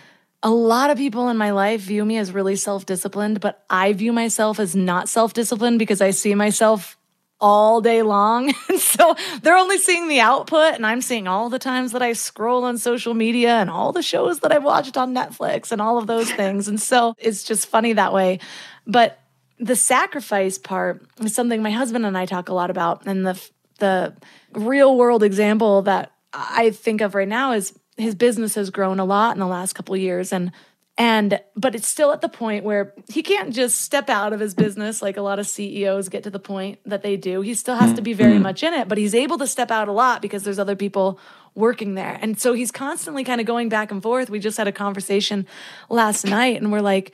[0.44, 3.94] a lot of people in my life view me as really self disciplined, but I
[3.94, 6.98] view myself as not self disciplined because I see myself
[7.40, 8.52] all day long.
[8.78, 12.64] so they're only seeing the output, and I'm seeing all the times that I scroll
[12.64, 16.06] on social media and all the shows that I've watched on Netflix and all of
[16.06, 16.68] those things.
[16.68, 18.38] And so it's just funny that way.
[18.86, 19.18] But
[19.58, 23.06] the sacrifice part is something my husband and I talk a lot about.
[23.06, 24.14] And the, the
[24.52, 29.04] real world example that I think of right now is his business has grown a
[29.04, 30.52] lot in the last couple years and
[30.96, 34.54] and but it's still at the point where he can't just step out of his
[34.54, 37.40] business like a lot of CEOs get to the point that they do.
[37.40, 38.44] He still has to be very mm-hmm.
[38.44, 41.18] much in it, but he's able to step out a lot because there's other people
[41.56, 42.16] working there.
[42.22, 44.30] And so he's constantly kind of going back and forth.
[44.30, 45.46] We just had a conversation
[45.88, 47.12] last night and we're like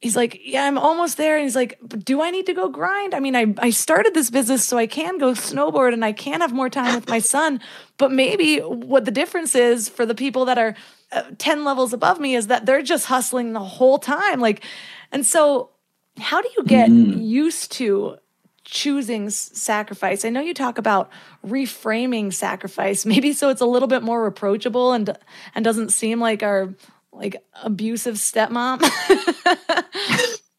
[0.00, 1.36] he's like, Yeah, I'm almost there.
[1.36, 3.14] And he's like, Do I need to go grind?
[3.14, 6.40] I mean, I, I started this business so I can go snowboard and I can
[6.40, 7.60] have more time with my son.
[7.96, 10.74] But maybe what the difference is for the people that are
[11.10, 14.40] uh, 10 levels above me is that they're just hustling the whole time.
[14.40, 14.64] Like,
[15.10, 15.70] and so
[16.18, 17.24] how do you get mm.
[17.24, 18.18] used to
[18.64, 20.24] choosing sacrifice?
[20.24, 21.10] I know you talk about
[21.46, 25.16] reframing sacrifice, maybe so it's a little bit more approachable and
[25.54, 26.74] and doesn't seem like our
[27.18, 28.80] like abusive stepmom.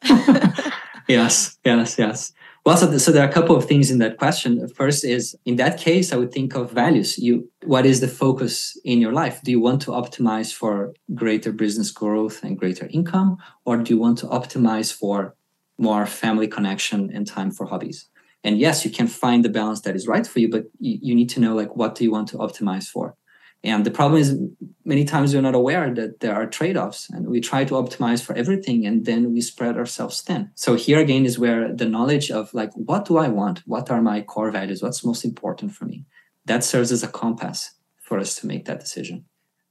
[1.07, 2.34] yes, yes, yes.
[2.66, 4.68] Well, so, so there are a couple of things in that question.
[4.68, 7.18] First is in that case, I would think of values.
[7.18, 9.41] You, what is the focus in your life?
[9.43, 13.99] Do you want to optimize for greater business growth and greater income, or do you
[13.99, 15.36] want to optimize for
[15.78, 18.07] more family connection and time for hobbies?
[18.43, 21.16] And yes, you can find the balance that is right for you, but you, you
[21.16, 23.16] need to know like what do you want to optimize for.
[23.64, 24.38] And the problem is
[24.86, 28.34] many times we're not aware that there are trade-offs and we try to optimize for
[28.36, 30.49] everything and then we spread ourselves thin.
[30.55, 33.62] So here again is where the knowledge of like what do I want?
[33.66, 34.82] What are my core values?
[34.82, 36.05] What's most important for me?
[36.45, 39.26] That serves as a compass for us to make that decision.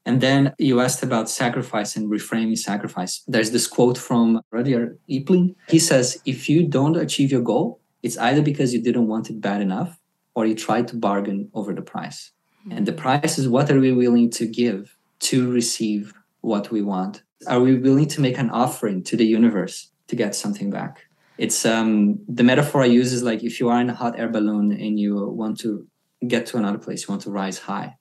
[0.05, 3.23] And then you asked about sacrifice and reframing sacrifice.
[3.27, 5.55] There's this quote from Rudyard Kipling.
[5.69, 9.41] He says, if you don't achieve your goal, it's either because you didn't want it
[9.41, 9.99] bad enough
[10.35, 12.33] or you tried to bargain over the price.
[12.71, 17.23] And the price is what are we willing to give to receive what we want?
[17.47, 21.07] Are we willing to make an offering to the universe to get something back?
[21.39, 24.29] It's um, the metaphor I use is like if you are in a hot air
[24.29, 25.87] balloon and you want to
[26.27, 27.97] get to another place, you want to rise high,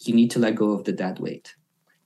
[0.00, 1.54] you need to let go of the dead weight.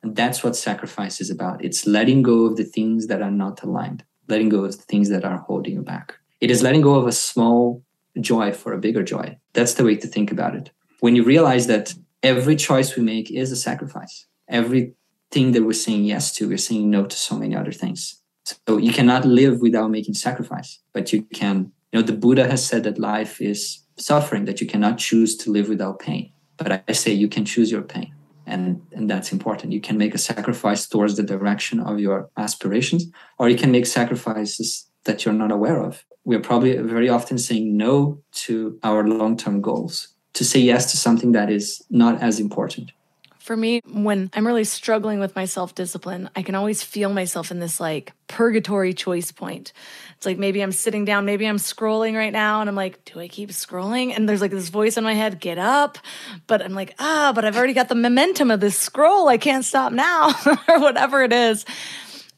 [0.02, 1.64] And that's what sacrifice is about.
[1.64, 5.08] It's letting go of the things that are not aligned, letting go of the things
[5.10, 6.14] that are holding you back.
[6.40, 7.82] It is letting go of a small
[8.20, 9.38] joy for a bigger joy.
[9.52, 10.70] That's the way to think about it
[11.04, 16.02] when you realize that every choice we make is a sacrifice, everything that we're saying
[16.02, 18.22] yes to, we're saying no to so many other things.
[18.66, 21.72] So you cannot live without making sacrifice, but you can.
[21.92, 25.50] You know, the Buddha has said that life is suffering, that you cannot choose to
[25.50, 26.32] live without pain.
[26.56, 28.14] But I say you can choose your pain.
[28.46, 29.74] And, and that's important.
[29.74, 33.04] You can make a sacrifice towards the direction of your aspirations,
[33.38, 36.02] or you can make sacrifices that you're not aware of.
[36.24, 40.96] We're probably very often saying no to our long term goals to say yes to
[40.96, 42.92] something that is not as important.
[43.38, 47.50] For me, when I'm really struggling with my self discipline, I can always feel myself
[47.50, 49.74] in this like purgatory choice point.
[50.16, 53.20] It's like maybe I'm sitting down, maybe I'm scrolling right now, and I'm like, do
[53.20, 54.16] I keep scrolling?
[54.16, 55.98] And there's like this voice in my head, get up.
[56.46, 59.28] But I'm like, ah, but I've already got the momentum of this scroll.
[59.28, 60.30] I can't stop now,
[60.68, 61.66] or whatever it is.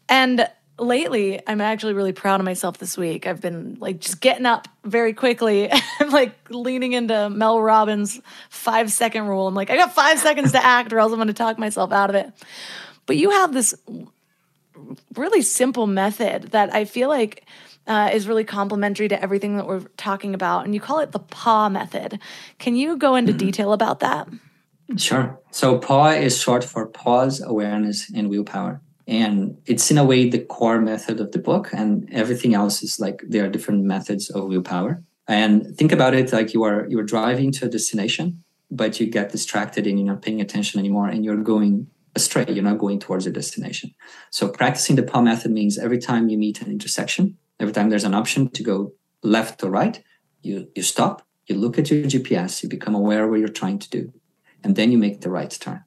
[0.09, 0.49] And
[0.79, 3.27] lately i'm actually really proud of myself this week.
[3.27, 5.71] I've been like just getting up very quickly
[6.01, 8.21] i'm like leaning into mel robbins
[8.51, 9.49] five second rule.
[9.49, 11.93] I'm like i got five seconds to act or else i'm going to talk myself
[11.93, 12.33] out of it.
[13.07, 13.75] But you have this
[15.15, 17.45] really simple method that i feel like
[17.87, 21.21] uh, is really complementary to everything that we're talking about and you call it the
[21.21, 22.19] paw method.
[22.59, 23.39] Can you go into mm-hmm.
[23.39, 24.29] detail about that?
[24.97, 25.39] Sure.
[25.53, 30.45] So paw is short for pause awareness and willpower and it's in a way the
[30.45, 34.49] core method of the book and everything else is like there are different methods of
[34.49, 35.03] willpower.
[35.29, 39.31] And think about it like you are you're driving to a destination but you get
[39.31, 41.87] distracted and you're not paying attention anymore and you're going
[42.17, 43.95] astray you're not going towards your destination.
[44.31, 48.05] So practicing the paw method means every time you meet an intersection every time there's
[48.05, 48.93] an option to go
[49.23, 50.03] left or right
[50.43, 53.79] you you stop you look at your gps you become aware of what you're trying
[53.79, 54.13] to do
[54.63, 55.83] and then you make the right turn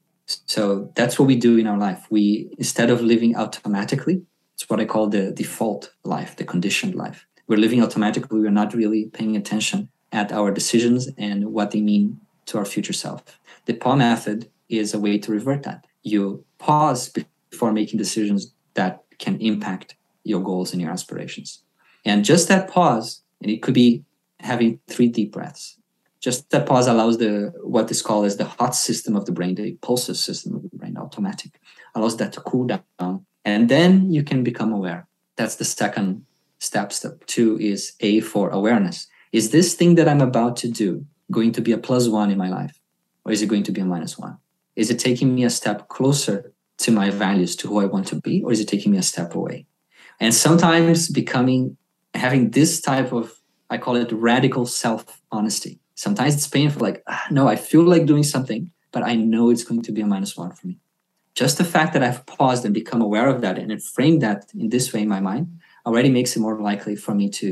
[0.45, 2.05] so that's what we do in our life.
[2.09, 4.21] We, instead of living automatically,
[4.53, 7.25] it's what I call the default life, the conditioned life.
[7.47, 8.39] We're living automatically.
[8.39, 12.93] We're not really paying attention at our decisions and what they mean to our future
[12.93, 13.23] self.
[13.65, 15.85] The paw method is a way to revert that.
[16.03, 17.09] You pause
[17.49, 21.63] before making decisions that can impact your goals and your aspirations.
[22.05, 24.03] And just that pause, and it could be
[24.39, 25.78] having three deep breaths,
[26.19, 29.55] just that pause allows the what is called as the hot system of the brain,
[29.55, 31.59] the pulses system of the brain, automatic,
[31.95, 33.25] allows that to cool down.
[33.45, 35.07] And then you can become aware.
[35.37, 36.25] That's the second
[36.59, 36.91] step.
[36.91, 39.07] Step two is A for awareness.
[39.31, 42.37] Is this thing that I'm about to do going to be a plus one in
[42.37, 42.79] my life?
[43.23, 44.37] Or is it going to be a minus one?
[44.75, 48.15] Is it taking me a step closer to my values, to who I want to
[48.15, 49.65] be, or is it taking me a step away?
[50.19, 51.77] And sometimes becoming
[52.13, 53.39] having this type of,
[53.69, 58.05] I call it radical self honesty sometimes it's painful like ah, no i feel like
[58.05, 60.77] doing something but i know it's going to be a minus one for me.
[61.41, 64.69] Just the fact that i've paused and become aware of that and framed that in
[64.69, 65.45] this way in my mind
[65.85, 67.47] already makes it more likely for me to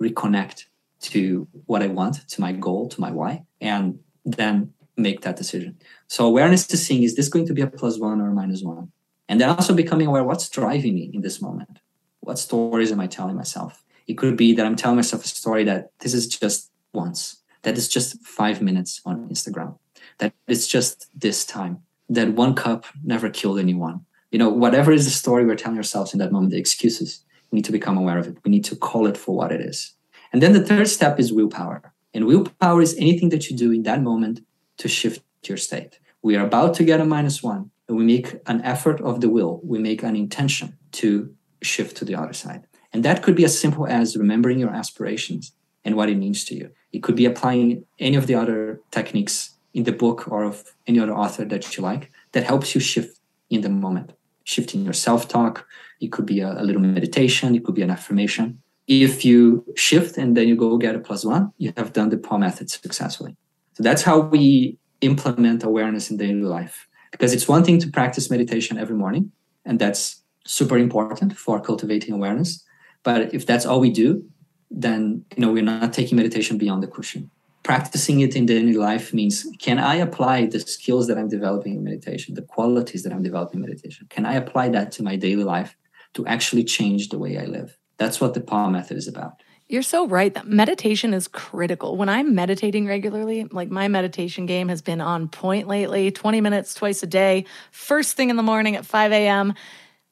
[0.00, 0.66] reconnect
[1.10, 5.78] to what i want to my goal to my why and then make that decision.
[6.08, 8.62] So awareness to seeing is this going to be a plus one or a minus
[8.62, 8.90] one?
[9.28, 11.78] And then also becoming aware what's driving me in this moment.
[12.20, 13.84] What stories am i telling myself?
[14.08, 17.38] It could be that i'm telling myself a story that this is just once
[17.68, 19.78] that is just five minutes on Instagram,
[20.20, 24.06] that it's just this time, that one cup never killed anyone.
[24.30, 27.56] You know, whatever is the story we're telling ourselves in that moment, the excuses, we
[27.56, 28.38] need to become aware of it.
[28.42, 29.92] We need to call it for what it is.
[30.32, 31.92] And then the third step is willpower.
[32.14, 34.40] And willpower is anything that you do in that moment
[34.78, 36.00] to shift your state.
[36.22, 39.28] We are about to get a minus one, and we make an effort of the
[39.28, 39.60] will.
[39.62, 42.66] We make an intention to shift to the other side.
[42.94, 45.52] And that could be as simple as remembering your aspirations
[45.84, 46.70] and what it means to you.
[46.92, 50.98] It could be applying any of the other techniques in the book or of any
[50.98, 53.18] other author that you like that helps you shift
[53.50, 54.12] in the moment,
[54.44, 55.66] shifting your self talk.
[56.00, 58.60] It could be a, a, little meditation, it could be an affirmation.
[58.86, 62.16] If you shift and then you go get a plus one, you have done the
[62.16, 63.36] PAW method successfully.
[63.74, 66.88] So that's how we implement awareness in daily life.
[67.10, 69.32] Because it's one thing to practice meditation every morning,
[69.64, 72.64] and that's super important for cultivating awareness.
[73.02, 74.24] But if that's all we do,
[74.70, 77.30] then you know we're not taking meditation beyond the cushion.
[77.62, 81.84] Practicing it in daily life means can i apply the skills that i'm developing in
[81.84, 85.44] meditation the qualities that i'm developing in meditation can i apply that to my daily
[85.44, 85.76] life
[86.14, 87.76] to actually change the way i live?
[87.98, 89.42] That's what the paw method is about.
[89.68, 90.32] You're so right.
[90.32, 91.98] That meditation is critical.
[91.98, 96.72] When I'm meditating regularly, like my meditation game has been on point lately 20 minutes
[96.72, 99.54] twice a day, first thing in the morning at 5 a.m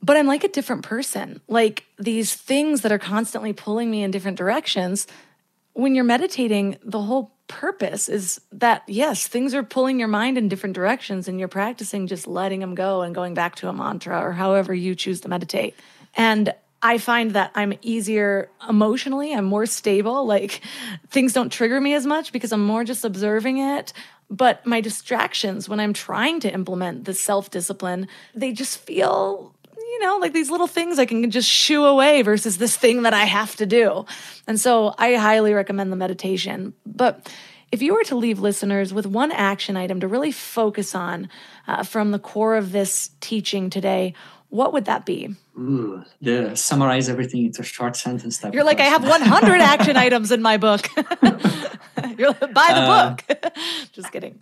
[0.07, 1.41] but I'm like a different person.
[1.49, 5.09] Like these things that are constantly pulling me in different directions.
[5.73, 10.49] When you're meditating, the whole purpose is that, yes, things are pulling your mind in
[10.49, 14.21] different directions and you're practicing just letting them go and going back to a mantra
[14.21, 15.75] or however you choose to meditate.
[16.15, 20.25] And I find that I'm easier emotionally, I'm more stable.
[20.25, 20.61] Like
[21.09, 23.93] things don't trigger me as much because I'm more just observing it.
[24.31, 29.55] But my distractions when I'm trying to implement the self discipline, they just feel
[29.87, 33.15] you know, like these little things I can just shoo away versus this thing that
[33.15, 34.05] I have to do.
[34.47, 36.75] And so I highly recommend the meditation.
[36.85, 37.33] But
[37.73, 41.29] if you were to leave listeners with one action item to really focus on
[41.67, 44.15] uh, from the core of this teaching today,
[44.49, 45.35] what would that be?
[45.59, 48.55] Ooh, the summarize everything into a short sentence type.
[48.55, 49.05] You're like, question.
[49.05, 50.89] I have 100 action items in my book.
[52.19, 53.53] You're like, buy the uh, book.
[53.93, 54.39] Just kidding.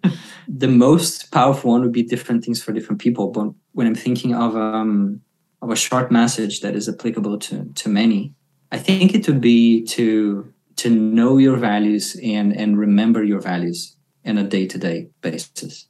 [0.46, 3.28] The most powerful one would be different things for different people.
[3.28, 5.20] But when I'm thinking of um,
[5.64, 8.34] of a short message that is applicable to to many,
[8.70, 13.96] I think it would be to to know your values and and remember your values
[14.24, 15.88] in a day to day basis.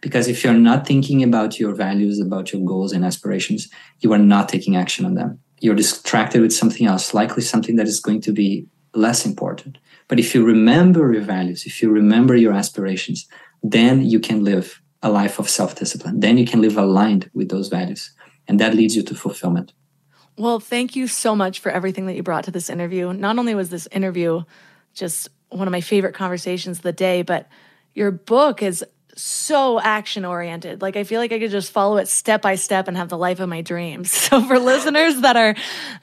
[0.00, 3.68] Because if you're not thinking about your values, about your goals and aspirations,
[4.00, 5.40] you are not taking action on them.
[5.60, 9.78] You're distracted with something else, likely something that is going to be less important.
[10.08, 13.26] But if you remember your values, if you remember your aspirations,
[13.62, 16.20] then you can live a life of self discipline.
[16.20, 18.12] Then you can live aligned with those values.
[18.48, 19.72] And that leads you to fulfillment.
[20.38, 23.12] Well, thank you so much for everything that you brought to this interview.
[23.12, 24.42] Not only was this interview
[24.94, 27.48] just one of my favorite conversations of the day, but
[27.94, 28.84] your book is
[29.16, 30.82] so action oriented.
[30.82, 33.16] Like I feel like I could just follow it step by step and have the
[33.16, 34.12] life of my dreams.
[34.26, 35.54] So for listeners that are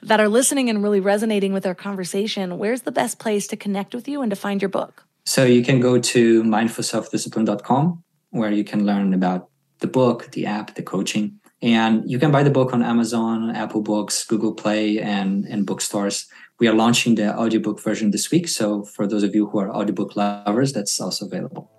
[0.02, 3.94] that are listening and really resonating with our conversation, where's the best place to connect
[3.94, 5.04] with you and to find your book?
[5.26, 9.48] So you can go to mindfulselfdiscipline.com where you can learn about
[9.80, 11.38] the book, the app, the coaching.
[11.62, 16.26] And you can buy the book on Amazon, Apple Books, Google Play, and, and bookstores.
[16.60, 18.48] We are launching the audiobook version this week.
[18.48, 21.70] So for those of you who are audiobook lovers, that's also available.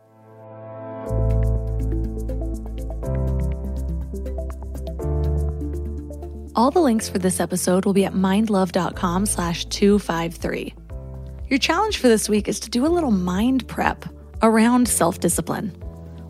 [6.55, 10.73] All the links for this episode will be at mindlove.com slash 253.
[11.49, 14.05] Your challenge for this week is to do a little mind prep
[14.41, 15.75] around self discipline.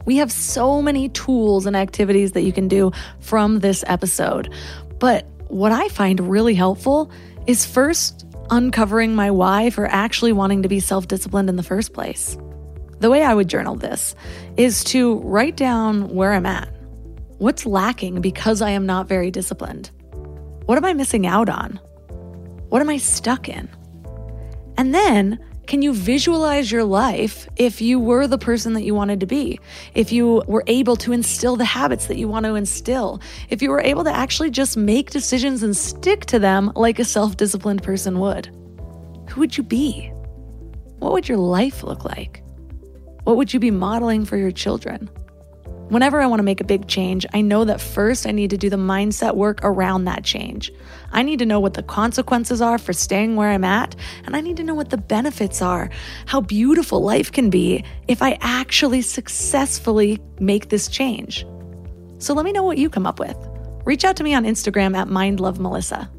[0.06, 4.54] We have so many tools and activities that you can do from this episode.
[5.00, 7.12] But what I find really helpful
[7.48, 11.94] is first uncovering my why for actually wanting to be self disciplined in the first
[11.94, 12.38] place.
[13.00, 14.16] The way I would journal this
[14.58, 16.70] is to write down where I'm at.
[17.38, 19.92] What's lacking because I am not very disciplined?
[20.66, 21.80] What am I missing out on?
[22.70, 23.70] What am I stuck in?
[24.78, 29.20] And then, can you visualize your life if you were the person that you wanted
[29.20, 29.60] to be?
[29.94, 33.22] If you were able to instill the habits that you want to instill?
[33.50, 37.06] If you were able to actually just make decisions and stick to them like a
[37.06, 38.48] self disciplined person would?
[39.30, 40.12] Who would you be?
[41.00, 42.44] What would your life look like?
[43.24, 45.10] What would you be modeling for your children?
[45.90, 48.58] Whenever I want to make a big change, I know that first I need to
[48.58, 50.72] do the mindset work around that change.
[51.12, 54.42] I need to know what the consequences are for staying where I'm at, and I
[54.42, 55.92] need to know what the benefits are,
[56.26, 61.46] how beautiful life can be if I actually successfully make this change.
[62.18, 63.38] So let me know what you come up with.
[63.86, 66.10] Reach out to me on Instagram at MindLoveMelissa.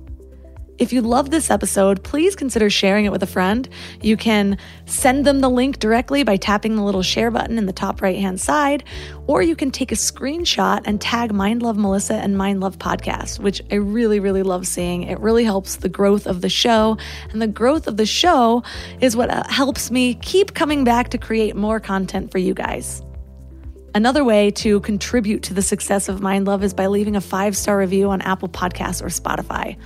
[0.79, 3.66] If you love this episode, please consider sharing it with a friend.
[4.03, 7.72] You can send them the link directly by tapping the little share button in the
[7.72, 8.85] top right hand side,
[9.27, 13.39] or you can take a screenshot and tag Mind Love Melissa and Mind Love Podcast,
[13.39, 15.05] which I really, really love seeing.
[15.05, 16.99] It really helps the growth of the show,
[17.31, 18.62] and the growth of the show
[19.01, 23.03] is what uh, helps me keep coming back to create more content for you guys.
[23.97, 27.57] Another way to contribute to the success of Mind Love is by leaving a five
[27.57, 29.78] star review on Apple Podcasts or Spotify.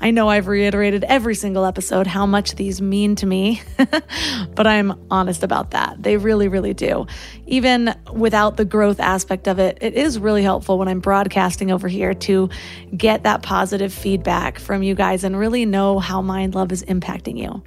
[0.00, 3.60] I know I've reiterated every single episode how much these mean to me,
[4.54, 6.02] but I'm honest about that.
[6.02, 7.06] They really, really do.
[7.44, 11.88] Even without the growth aspect of it, it is really helpful when I'm broadcasting over
[11.88, 12.48] here to
[12.96, 17.36] get that positive feedback from you guys and really know how Mind Love is impacting
[17.36, 17.62] you.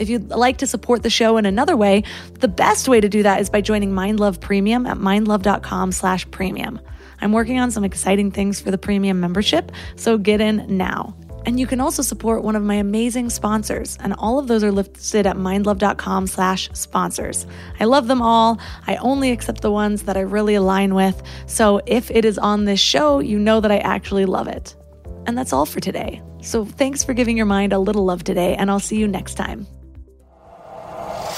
[0.00, 2.04] If you'd like to support the show in another way,
[2.40, 6.80] the best way to do that is by joining MindLove Premium at mindlove.com slash premium.
[7.20, 11.14] I'm working on some exciting things for the premium membership, so get in now.
[11.44, 14.72] And you can also support one of my amazing sponsors, and all of those are
[14.72, 17.46] listed at mindlove.com slash sponsors.
[17.78, 18.58] I love them all.
[18.86, 21.22] I only accept the ones that I really align with.
[21.46, 24.74] So if it is on this show, you know that I actually love it.
[25.26, 26.22] And that's all for today.
[26.40, 29.34] So thanks for giving your mind a little love today, and I'll see you next
[29.34, 29.66] time.